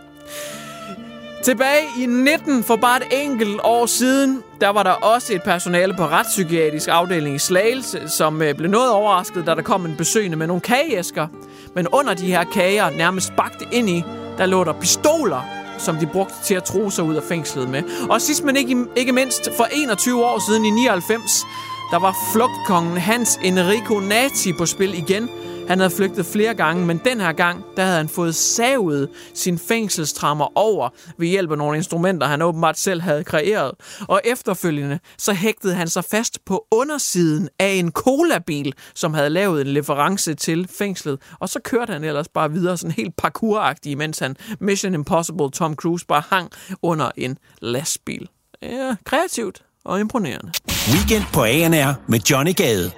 Tilbage 1.43 1.87
i 1.99 2.07
19 2.07 2.65
for 2.65 2.77
bare 2.77 2.97
et 2.97 3.25
enkelt 3.25 3.61
år 3.65 3.87
siden, 3.87 4.43
der 4.61 4.69
var 4.69 4.83
der 4.83 4.91
også 4.91 5.35
et 5.35 5.43
personale 5.43 5.95
på 5.95 6.07
retspsykiatrisk 6.07 6.89
afdeling 6.89 7.37
i 7.37 7.39
Slagelse, 7.39 8.09
som 8.09 8.43
øh, 8.43 8.55
blev 8.55 8.71
noget 8.71 8.91
overrasket, 8.91 9.47
da 9.47 9.55
der 9.55 9.63
kom 9.63 9.87
en 9.87 9.97
besøgende 9.97 10.37
med 10.37 10.47
nogle 10.47 10.61
kageæsker. 10.61 11.27
Men 11.75 11.89
under 11.89 12.15
de 12.15 12.27
her 12.27 12.45
kager, 12.45 12.91
nærmest 12.91 13.37
bagt 13.37 13.63
ind 13.73 13.91
i, 13.91 14.05
der 14.39 14.47
lå 14.47 14.65
der 14.65 14.73
pistoler, 14.73 15.41
som 15.79 15.97
de 15.97 16.07
brugte 16.07 16.35
til 16.45 16.55
at 16.55 16.65
tro 16.65 16.91
sig 16.91 17.05
ud 17.05 17.15
af 17.15 17.23
fængslet 17.23 17.69
med. 17.69 17.83
Og 18.11 18.21
sidst 18.21 18.45
men 18.45 18.57
ikke, 18.57 18.85
ikke 18.97 19.13
mindst, 19.13 19.51
for 19.57 19.65
21 19.73 20.25
år 20.25 20.51
siden 20.51 20.65
i 20.65 20.71
99, 20.71 21.45
der 21.91 21.99
var 21.99 22.17
flugtkongen 22.33 22.97
Hans 22.97 23.39
Enrico 23.43 24.01
Nati 24.01 24.53
på 24.59 24.67
spil 24.67 24.95
igen. 24.95 25.29
Han 25.73 25.79
havde 25.79 25.91
flygtet 25.91 26.27
flere 26.27 26.55
gange, 26.55 26.87
men 26.87 27.01
den 27.05 27.21
her 27.21 27.33
gang, 27.33 27.65
der 27.77 27.83
havde 27.83 27.97
han 27.97 28.09
fået 28.09 28.35
savet 28.35 29.09
sin 29.35 29.59
fængselstrammer 29.59 30.59
over 30.59 30.89
ved 31.19 31.29
hjælp 31.29 31.51
af 31.51 31.59
nogle 31.59 31.77
instrumenter, 31.77 32.27
han 32.27 32.43
åbenbart 32.43 32.79
selv 32.79 33.01
havde 33.01 33.25
kreeret. 33.25 33.73
Og 34.09 34.21
efterfølgende, 34.25 34.99
så 35.19 35.33
hægtede 35.33 35.75
han 35.75 35.89
sig 35.89 36.05
fast 36.05 36.45
på 36.45 36.67
undersiden 36.71 37.49
af 37.59 37.69
en 37.69 37.93
colabil, 37.93 38.75
som 38.95 39.15
havde 39.15 39.31
lavet 39.31 39.61
en 39.61 39.67
leverance 39.67 40.35
til 40.35 40.69
fængslet. 40.79 41.21
Og 41.41 41.49
så 41.49 41.61
kørte 41.65 41.93
han 41.93 42.05
ellers 42.05 42.29
bare 42.29 42.53
videre 42.53 42.77
sådan 42.77 42.91
helt 42.91 43.17
parkouragtigt, 43.17 43.99
mens 43.99 44.19
han 44.19 44.37
Mission 44.61 44.95
Impossible 44.95 45.51
Tom 45.51 45.75
Cruise 45.75 46.07
bare 46.07 46.23
hang 46.31 46.51
under 46.83 47.11
en 47.17 47.39
lastbil. 47.63 48.29
Ja, 48.63 48.97
kreativt 49.05 49.63
og 49.85 50.01
imponerende. 50.01 50.53
Weekend 50.93 51.25
på 51.33 51.43
ANR 51.43 51.95
med 52.07 52.21
Johnny 52.31 52.55
Gade. 52.55 52.91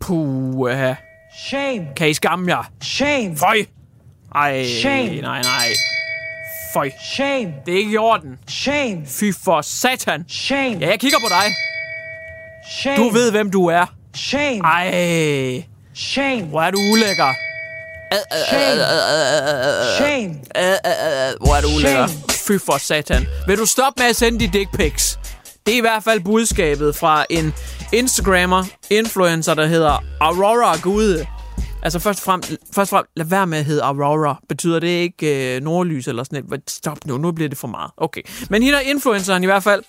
Puh, 0.00 0.58
Shame. 1.38 1.86
kan 1.96 2.08
I 2.08 2.14
skamme 2.14 2.50
jer? 2.56 2.70
Shame. 2.82 3.36
Føj! 3.36 3.64
Ej, 4.34 4.66
Shame. 4.80 5.20
nej, 5.20 5.42
nej. 5.42 5.68
Føj. 6.74 6.90
Shame. 7.14 7.54
Det 7.66 7.74
er 7.74 7.78
ikke 7.78 7.92
i 7.92 7.96
orden. 7.96 8.38
Shame. 8.48 9.06
Fy 9.06 9.24
for 9.44 9.60
satan. 9.62 10.24
Shame. 10.28 10.76
Ja, 10.80 10.88
jeg 10.88 11.00
kigger 11.00 11.18
på 11.18 11.26
dig. 11.28 11.52
Shame. 12.80 12.96
Du 12.96 13.08
ved, 13.10 13.30
hvem 13.30 13.50
du 13.50 13.66
er. 13.66 13.86
Shame. 14.16 14.60
Ej, 14.64 15.62
Shame. 15.94 16.42
hvor 16.42 16.62
er 16.62 16.70
du 16.70 16.78
ulækker. 16.92 17.34
Shame. 18.48 18.80
Shame. 19.98 20.34
Hvor 21.40 21.54
er 21.56 21.60
du 21.60 21.68
ulækker. 21.76 22.06
Shame. 22.06 22.58
Fy 22.60 22.64
for 22.66 22.78
satan. 22.78 23.26
Vil 23.46 23.58
du 23.58 23.66
stoppe 23.66 24.02
med 24.02 24.10
at 24.10 24.16
sende 24.16 24.40
de 24.40 24.58
dick 24.58 24.76
pics? 24.76 25.18
Det 25.66 25.74
er 25.74 25.78
i 25.78 25.80
hvert 25.80 26.04
fald 26.04 26.20
budskabet 26.20 26.96
fra 26.96 27.24
en 27.30 27.54
Instagrammer, 27.94 28.64
influencer, 28.90 29.54
der 29.54 29.66
hedder 29.66 30.04
Aurora 30.20 30.78
Gude. 30.82 31.26
Altså 31.82 31.98
først 31.98 32.28
og 32.28 32.40
først 32.74 32.92
og 32.92 33.04
lad 33.16 33.26
være 33.26 33.46
med 33.46 33.58
at 33.58 33.64
hedde 33.64 33.82
Aurora. 33.82 34.40
Betyder 34.48 34.80
det 34.80 34.86
ikke 34.86 35.56
øh, 35.56 35.62
nordlys 35.62 36.08
eller 36.08 36.24
sådan 36.24 36.44
noget? 36.44 36.70
Stop 36.70 37.06
nu, 37.06 37.18
nu 37.18 37.32
bliver 37.32 37.48
det 37.48 37.58
for 37.58 37.68
meget. 37.68 37.90
Okay. 37.96 38.22
Men 38.50 38.62
hende 38.62 38.78
er 38.78 38.82
influenceren 38.82 39.42
i 39.42 39.46
hvert 39.46 39.62
fald. 39.62 39.82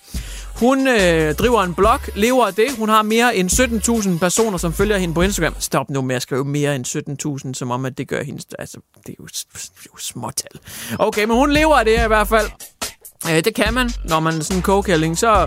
Hun 0.60 0.88
øh, 0.88 1.34
driver 1.34 1.62
en 1.62 1.74
blog, 1.74 2.00
lever 2.14 2.46
af 2.46 2.54
det. 2.54 2.66
Hun 2.78 2.88
har 2.88 3.02
mere 3.02 3.36
end 3.36 3.50
17.000 4.12 4.18
personer, 4.18 4.58
som 4.58 4.72
følger 4.72 4.98
hende 4.98 5.14
på 5.14 5.22
Instagram. 5.22 5.54
Stop 5.58 5.90
nu 5.90 6.02
med 6.02 6.16
at 6.16 6.22
skrive 6.22 6.44
mere 6.44 6.76
end 6.76 7.44
17.000, 7.46 7.54
som 7.54 7.70
om 7.70 7.84
at 7.84 7.98
det 7.98 8.08
gør 8.08 8.22
hende... 8.22 8.42
Altså, 8.58 8.80
det 9.06 9.08
er 9.08 9.14
jo, 9.20 9.28
jo 9.86 9.96
småtal. 9.98 10.60
Okay, 10.98 11.24
men 11.24 11.36
hun 11.36 11.52
lever 11.52 11.74
af 11.76 11.84
det 11.84 12.04
i 12.04 12.06
hvert 12.06 12.28
fald. 12.28 12.46
Øh, 13.30 13.44
det 13.44 13.54
kan 13.54 13.74
man, 13.74 13.90
når 14.04 14.20
man 14.20 14.34
er 14.34 14.40
sådan 14.40 14.56
en 14.56 14.62
kogekælling, 14.62 15.18
så, 15.18 15.46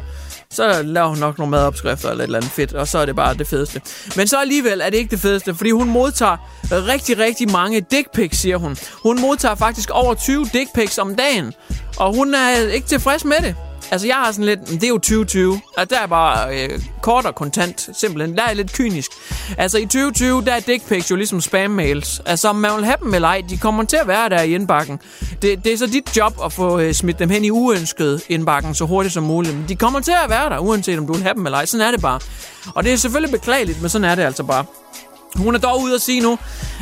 så 0.54 0.82
laver 0.84 1.08
hun 1.08 1.18
nok 1.18 1.38
nogle 1.38 1.52
madopskrifter 1.52 2.10
eller 2.10 2.24
et 2.24 2.28
eller 2.28 2.38
andet 2.38 2.52
fedt, 2.52 2.74
og 2.74 2.88
så 2.88 2.98
er 3.00 3.06
det 3.06 3.16
bare 3.16 3.34
det 3.34 3.48
fedeste. 3.48 3.82
Men 4.16 4.28
så 4.28 4.38
alligevel 4.38 4.82
er 4.82 4.90
det 4.90 4.98
ikke 4.98 5.12
det 5.12 5.20
fedeste, 5.20 5.56
fordi 5.56 5.72
hun 5.72 5.90
modtager 5.90 6.38
rigtig, 6.72 7.18
rigtig 7.20 7.52
mange 7.52 7.82
dick 7.82 8.12
pics, 8.14 8.38
siger 8.38 8.58
hun. 8.58 8.78
Hun 9.04 9.22
modtager 9.22 9.56
faktisk 9.56 9.90
over 9.90 10.14
20 10.14 10.46
dick 10.54 10.74
pics 10.76 10.98
om 10.98 11.16
dagen, 11.16 11.54
og 11.98 12.16
hun 12.16 12.34
er 12.34 12.68
ikke 12.68 12.88
tilfreds 12.88 13.26
med 13.26 13.38
det. 13.42 13.56
Altså, 13.92 14.08
jeg 14.08 14.16
har 14.16 14.32
sådan 14.32 14.46
lidt, 14.46 14.60
"Men 14.70 14.76
det 14.76 14.84
er 14.84 14.88
jo 14.88 14.98
2020, 14.98 15.62
og 15.78 15.90
der 15.90 16.00
er 16.00 16.08
bare 16.08 16.58
øh, 16.64 16.80
kort 17.02 17.26
og 17.26 17.36
kontant, 17.36 17.90
simpelthen. 17.94 18.36
Der 18.38 18.44
er 18.44 18.54
lidt 18.54 18.74
kynisk. 18.74 19.12
Altså, 19.58 19.78
i 19.78 19.82
2020, 19.86 20.46
der 20.46 20.54
er 20.54 20.60
dick 20.60 20.88
pics 20.88 21.12
jo 21.12 21.16
ligesom 21.16 21.40
spam-mails. 21.40 22.22
Altså, 22.26 22.48
om 22.50 22.56
man 22.56 22.72
vil 22.76 22.86
have 22.86 22.96
dem 23.04 23.14
eller 23.14 23.28
ej, 23.28 23.42
de 23.50 23.58
kommer 23.58 23.84
til 23.84 23.96
at 23.98 24.08
være 24.08 24.30
der 24.30 24.42
i 24.42 24.54
indbakken. 24.56 25.00
Det, 25.42 25.64
det 25.64 25.74
er 25.74 25.78
så 25.78 25.86
dit 25.88 26.18
job 26.18 26.34
at 26.46 26.54
få 26.54 26.80
øh, 26.80 26.94
smidt 26.94 27.20
dem 27.20 27.30
hen 27.30 27.46
i 27.46 27.50
uønsket 27.52 28.22
indbakken 28.30 28.76
så 28.76 28.86
hurtigt 28.86 29.14
som 29.14 29.24
muligt. 29.24 29.56
Men 29.56 29.66
de 29.70 29.76
kommer 29.76 30.00
til 30.00 30.14
at 30.24 30.30
være 30.30 30.50
der, 30.50 30.58
uanset 30.60 31.00
om 31.00 31.08
du 31.08 31.14
vil 31.14 31.24
have 31.24 31.34
dem 31.34 31.46
eller 31.46 31.58
ej. 31.58 31.66
Sådan 31.66 31.88
er 31.88 31.92
det 31.92 32.02
bare. 32.02 32.20
Og 32.76 32.84
det 32.84 32.94
er 32.94 32.98
selvfølgelig 32.98 33.40
beklageligt, 33.40 33.82
men 33.82 33.90
sådan 33.90 34.06
er 34.06 34.16
det 34.16 34.24
altså 34.24 34.44
bare. 34.44 34.66
Hun 35.36 35.56
er 35.56 35.60
dog 35.60 35.82
ude 35.82 35.96
at 35.96 36.02
sige 36.02 36.22
nu, 36.22 36.40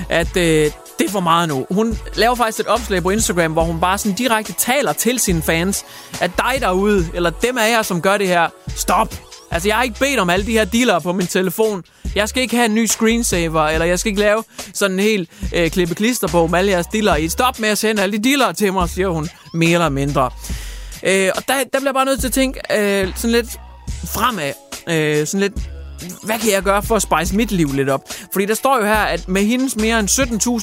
at 0.09 0.37
øh, 0.37 0.71
det 0.99 1.07
er 1.07 1.11
for 1.11 1.19
meget 1.19 1.49
nu. 1.49 1.65
Hun 1.71 1.97
laver 2.15 2.35
faktisk 2.35 2.59
et 2.59 2.67
opslag 2.67 3.03
på 3.03 3.09
Instagram, 3.09 3.51
hvor 3.51 3.63
hun 3.63 3.79
bare 3.79 3.97
sådan 3.97 4.15
direkte 4.15 4.53
taler 4.53 4.93
til 4.93 5.19
sine 5.19 5.41
fans, 5.41 5.85
at 6.21 6.31
dig 6.37 6.55
derude, 6.59 7.07
eller 7.13 7.29
dem 7.29 7.57
af 7.57 7.69
jer, 7.71 7.81
som 7.81 8.01
gør 8.01 8.17
det 8.17 8.27
her, 8.27 8.49
stop. 8.75 9.15
Altså, 9.51 9.69
jeg 9.69 9.75
har 9.75 9.83
ikke 9.83 9.99
bedt 9.99 10.19
om 10.19 10.29
alle 10.29 10.45
de 10.45 10.51
her 10.51 10.65
dealer 10.65 10.99
på 10.99 11.13
min 11.13 11.27
telefon. 11.27 11.83
Jeg 12.15 12.29
skal 12.29 12.41
ikke 12.41 12.55
have 12.55 12.65
en 12.65 12.75
ny 12.75 12.85
screensaver, 12.85 13.63
eller 13.63 13.85
jeg 13.85 13.99
skal 13.99 14.09
ikke 14.09 14.21
lave 14.21 14.43
sådan 14.73 14.93
en 14.93 14.99
helt 14.99 15.29
øh, 15.55 15.71
klippe 15.71 15.95
klister 15.95 16.27
på 16.27 16.47
med 16.47 16.59
alle 16.59 16.71
jeres 16.71 16.87
dealer 16.87 17.15
i. 17.15 17.29
Stop 17.29 17.59
med 17.59 17.69
at 17.69 17.77
sende 17.77 18.01
alle 18.01 18.17
de 18.17 18.29
dealer 18.29 18.51
til 18.51 18.73
mig, 18.73 18.89
siger 18.89 19.07
hun 19.07 19.29
mere 19.53 19.73
eller 19.73 19.89
mindre. 19.89 20.29
Øh, 21.03 21.29
og 21.35 21.47
der, 21.47 21.53
der 21.73 21.79
bliver 21.79 21.85
jeg 21.85 21.93
bare 21.93 22.05
nødt 22.05 22.19
til 22.19 22.27
at 22.27 22.33
tænke 22.33 22.59
øh, 22.77 23.07
sådan 23.15 23.31
lidt 23.31 23.49
fremad. 24.05 24.53
Øh, 24.89 25.27
sådan 25.27 25.39
lidt 25.39 25.76
hvad 26.23 26.39
kan 26.39 26.51
jeg 26.51 26.63
gøre 26.63 26.83
for 26.83 26.95
at 26.95 27.01
spice 27.01 27.35
mit 27.35 27.51
liv 27.51 27.67
lidt 27.73 27.89
op? 27.89 28.01
Fordi 28.33 28.45
der 28.45 28.53
står 28.53 28.77
jo 28.77 28.85
her, 28.85 28.95
at 28.95 29.27
med 29.27 29.41
hendes 29.41 29.75
mere 29.75 29.99
end 29.99 30.09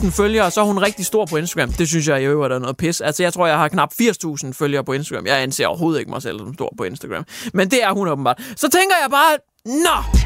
17.000 0.04 0.10
følgere, 0.10 0.50
så 0.50 0.60
er 0.60 0.64
hun 0.64 0.78
rigtig 0.78 1.06
stor 1.06 1.26
på 1.26 1.36
Instagram. 1.36 1.72
Det 1.72 1.88
synes 1.88 2.08
jeg 2.08 2.22
i 2.22 2.24
øvrigt 2.24 2.54
er 2.54 2.58
noget 2.58 2.76
pis. 2.76 3.00
Altså, 3.00 3.22
jeg 3.22 3.32
tror, 3.32 3.46
jeg 3.46 3.58
har 3.58 3.68
knap 3.68 3.92
80.000 4.02 4.52
følgere 4.52 4.84
på 4.84 4.92
Instagram. 4.92 5.26
Jeg 5.26 5.42
anser 5.42 5.66
overhovedet 5.66 5.98
ikke 6.00 6.10
mig 6.10 6.22
selv 6.22 6.38
som 6.38 6.54
stor 6.54 6.74
på 6.78 6.84
Instagram. 6.84 7.24
Men 7.54 7.70
det 7.70 7.82
er 7.82 7.92
hun 7.92 8.08
åbenbart. 8.08 8.40
Så 8.56 8.68
tænker 8.68 8.94
jeg 9.02 9.10
bare, 9.10 9.36
nå! 9.64 10.20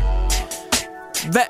Hvad, 1.33 1.43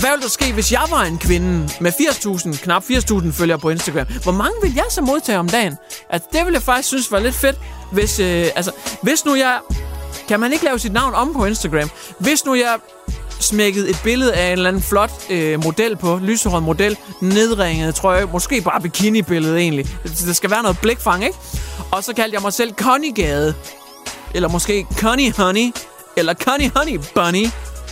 hvad 0.00 0.10
ville 0.10 0.22
der 0.22 0.28
ske, 0.28 0.52
hvis 0.52 0.72
jeg 0.72 0.84
var 0.90 1.02
en 1.02 1.18
kvinde 1.18 1.68
med 1.80 1.92
80.000, 1.92 2.62
knap 2.62 2.82
80.000 2.82 3.30
følgere 3.30 3.58
på 3.58 3.70
Instagram? 3.70 4.06
Hvor 4.22 4.32
mange 4.32 4.54
vil 4.62 4.72
jeg 4.74 4.84
så 4.90 5.00
modtage 5.00 5.38
om 5.38 5.48
dagen? 5.48 5.76
Altså, 6.10 6.28
det 6.32 6.40
ville 6.44 6.54
jeg 6.54 6.62
faktisk 6.62 6.88
synes 6.88 7.12
var 7.12 7.18
lidt 7.18 7.34
fedt, 7.34 7.56
hvis, 7.92 8.20
øh, 8.20 8.46
altså, 8.56 8.72
hvis 9.02 9.24
nu 9.24 9.34
jeg... 9.34 9.58
Kan 10.28 10.40
man 10.40 10.52
ikke 10.52 10.64
lave 10.64 10.78
sit 10.78 10.92
navn 10.92 11.14
om 11.14 11.32
på 11.34 11.44
Instagram? 11.44 11.90
Hvis 12.18 12.44
nu 12.44 12.54
jeg 12.54 12.78
smækket 13.40 13.90
et 13.90 14.00
billede 14.04 14.34
af 14.34 14.46
en 14.46 14.52
eller 14.52 14.68
anden 14.68 14.82
flot 14.82 15.10
øh, 15.30 15.64
model 15.64 15.96
på, 15.96 16.18
lyserød 16.22 16.60
model, 16.60 16.96
nedringet 17.20 17.94
trøje, 17.94 18.24
måske 18.24 18.60
bare 18.60 18.80
bikini-billede 18.80 19.58
egentlig. 19.58 19.86
Der 20.26 20.32
skal 20.32 20.50
være 20.50 20.62
noget 20.62 20.78
blikfang, 20.82 21.24
ikke? 21.24 21.36
Og 21.90 22.04
så 22.04 22.14
kaldte 22.14 22.34
jeg 22.34 22.42
mig 22.42 22.52
selv 22.52 22.72
Connie 22.74 23.12
Gade. 23.14 23.54
Eller 24.34 24.48
måske 24.48 24.86
Connie 24.96 25.32
Honey. 25.36 25.72
Eller 26.16 26.34
Connie 26.34 26.70
Honey 26.76 27.00
Bunny. 27.14 27.46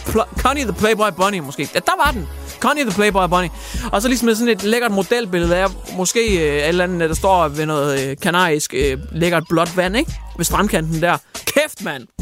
Pl- 0.07 0.41
Connie 0.43 0.65
the 0.65 0.73
Playboy 0.73 1.09
Bunny 1.17 1.39
måske. 1.39 1.69
Ja, 1.75 1.79
der 1.79 2.05
var 2.05 2.11
den. 2.11 2.29
Connie 2.61 2.85
the 2.85 2.93
Playboy 2.95 3.29
Bunny. 3.29 3.49
Og 3.93 4.03
så 4.03 4.09
ligesom 4.09 4.35
sådan 4.35 4.49
et 4.49 4.63
lækkert 4.63 4.91
modelbillede 4.93 5.57
af, 5.57 5.67
måske 5.97 6.21
øh, 6.49 6.57
et 6.57 6.69
eller 6.69 6.85
andet, 6.85 7.09
der 7.09 7.15
står 7.15 7.49
ved 7.49 7.67
noget 7.67 8.09
øh, 8.11 8.17
kanarisk 8.23 8.75
øh, 8.77 8.99
lækkert 9.13 9.43
blåt 9.49 9.77
vand, 9.77 9.97
ikke? 9.97 10.13
Ved 10.37 10.45
strandkanten 10.45 11.03
der. 11.03 11.17
Kæft, 11.35 11.85
mand! 11.85 12.16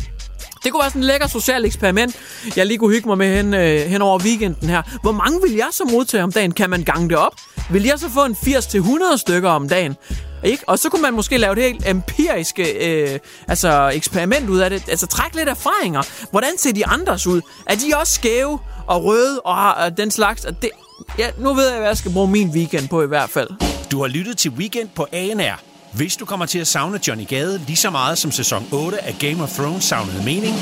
Det 0.64 0.72
kunne 0.72 0.80
være 0.80 0.90
sådan 0.90 1.02
et 1.02 1.06
lækker 1.06 1.28
socialt 1.28 1.66
eksperiment, 1.66 2.16
jeg 2.56 2.66
lige 2.66 2.78
kunne 2.78 2.94
hygge 2.94 3.08
mig 3.08 3.18
med 3.18 3.36
hen, 3.36 3.54
øh, 3.54 3.80
hen 3.80 4.02
over 4.02 4.18
weekenden 4.18 4.68
her. 4.68 4.82
Hvor 5.02 5.12
mange 5.12 5.40
vil 5.42 5.52
jeg 5.52 5.68
så 5.72 5.84
modtage 5.84 6.22
om 6.22 6.32
dagen? 6.32 6.52
Kan 6.52 6.70
man 6.70 6.82
gange 6.82 7.08
det 7.08 7.16
op? 7.16 7.34
Vil 7.70 7.82
jeg 7.82 7.98
så 7.98 8.10
få 8.10 8.24
en 8.24 8.32
80-100 8.32 9.16
stykker 9.16 9.50
om 9.50 9.68
dagen? 9.68 9.96
Ikke? 10.44 10.64
Og 10.66 10.78
så 10.78 10.88
kunne 10.88 11.02
man 11.02 11.14
måske 11.14 11.38
lave 11.38 11.52
et 11.52 11.62
helt 11.62 11.88
empiriske 11.88 12.72
øh, 12.72 13.18
altså 13.48 13.90
eksperiment 13.94 14.48
ud 14.48 14.58
af 14.58 14.70
det. 14.70 14.88
Altså 14.88 15.06
trække 15.06 15.36
lidt 15.36 15.48
erfaringer. 15.48 16.02
Hvordan 16.30 16.58
ser 16.58 16.72
de 16.72 16.86
andres 16.86 17.26
ud? 17.26 17.40
Er 17.66 17.74
de 17.74 17.92
også 18.00 18.12
skæve 18.12 18.58
og 18.86 19.04
røde 19.04 19.40
og 19.40 19.54
har 19.56 19.72
og 19.72 19.96
den 19.96 20.10
slags? 20.10 20.44
Og 20.44 20.62
det, 20.62 20.70
ja, 21.18 21.30
nu 21.38 21.54
ved 21.54 21.68
jeg, 21.68 21.78
hvad 21.78 21.88
jeg 21.88 21.96
skal 21.96 22.12
bruge 22.12 22.30
min 22.30 22.48
weekend 22.48 22.88
på 22.88 23.02
i 23.02 23.06
hvert 23.06 23.30
fald. 23.30 23.48
Du 23.90 24.00
har 24.00 24.08
lyttet 24.08 24.38
til 24.38 24.50
Weekend 24.50 24.88
på 24.96 25.06
ANR. 25.12 25.73
Hvis 25.96 26.16
du 26.16 26.24
kommer 26.24 26.46
til 26.46 26.58
at 26.58 26.66
savne 26.66 27.00
Johnny 27.08 27.26
Gade 27.28 27.58
lige 27.58 27.76
så 27.76 27.90
meget 27.90 28.18
som 28.18 28.30
sæson 28.30 28.62
8 28.72 28.98
af 28.98 29.16
Game 29.20 29.42
of 29.42 29.50
Thrones 29.56 29.84
savnede 29.84 30.24
mening, 30.24 30.54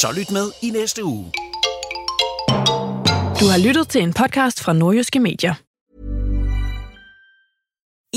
så 0.00 0.12
lyt 0.16 0.30
med 0.30 0.52
i 0.62 0.70
næste 0.70 1.04
uge. 1.04 1.32
Du 3.40 3.46
har 3.52 3.66
lyttet 3.66 3.88
til 3.88 4.02
en 4.02 4.12
podcast 4.12 4.60
fra 4.60 4.72
Nordjyske 4.72 5.20
Medier. 5.20 5.54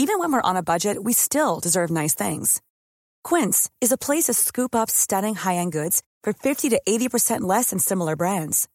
Even 0.02 0.15
when 0.22 0.32
we're 0.34 0.50
on 0.50 0.58
a 0.58 0.62
budget, 0.74 0.98
we 1.08 1.13
still 1.13 1.54
deserve 1.63 1.89
nice 2.02 2.15
things. 2.24 2.62
Quince 3.30 3.70
is 3.82 3.91
a 3.91 4.04
place 4.06 4.26
to 4.28 4.34
scoop 4.34 4.76
up 4.76 4.89
stunning 4.89 5.38
high-end 5.38 5.72
goods 5.72 6.02
for 6.24 6.34
50 6.44 6.70
to 6.70 6.78
80% 6.89 7.56
less 7.56 7.70
than 7.70 7.80
similar 7.80 8.15
brands. 8.15 8.67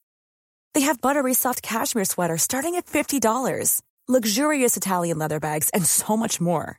They 0.75 0.85
have 0.87 1.01
buttery 1.01 1.35
soft 1.35 1.63
cashmere 1.63 2.05
sweaters 2.05 2.43
starting 2.43 2.77
at 2.77 2.87
$50, 2.87 3.81
luxurious 4.09 4.77
Italian 4.77 5.19
leather 5.19 5.41
bags, 5.41 5.71
and 5.75 5.87
so 5.87 6.17
much 6.17 6.41
more. 6.41 6.79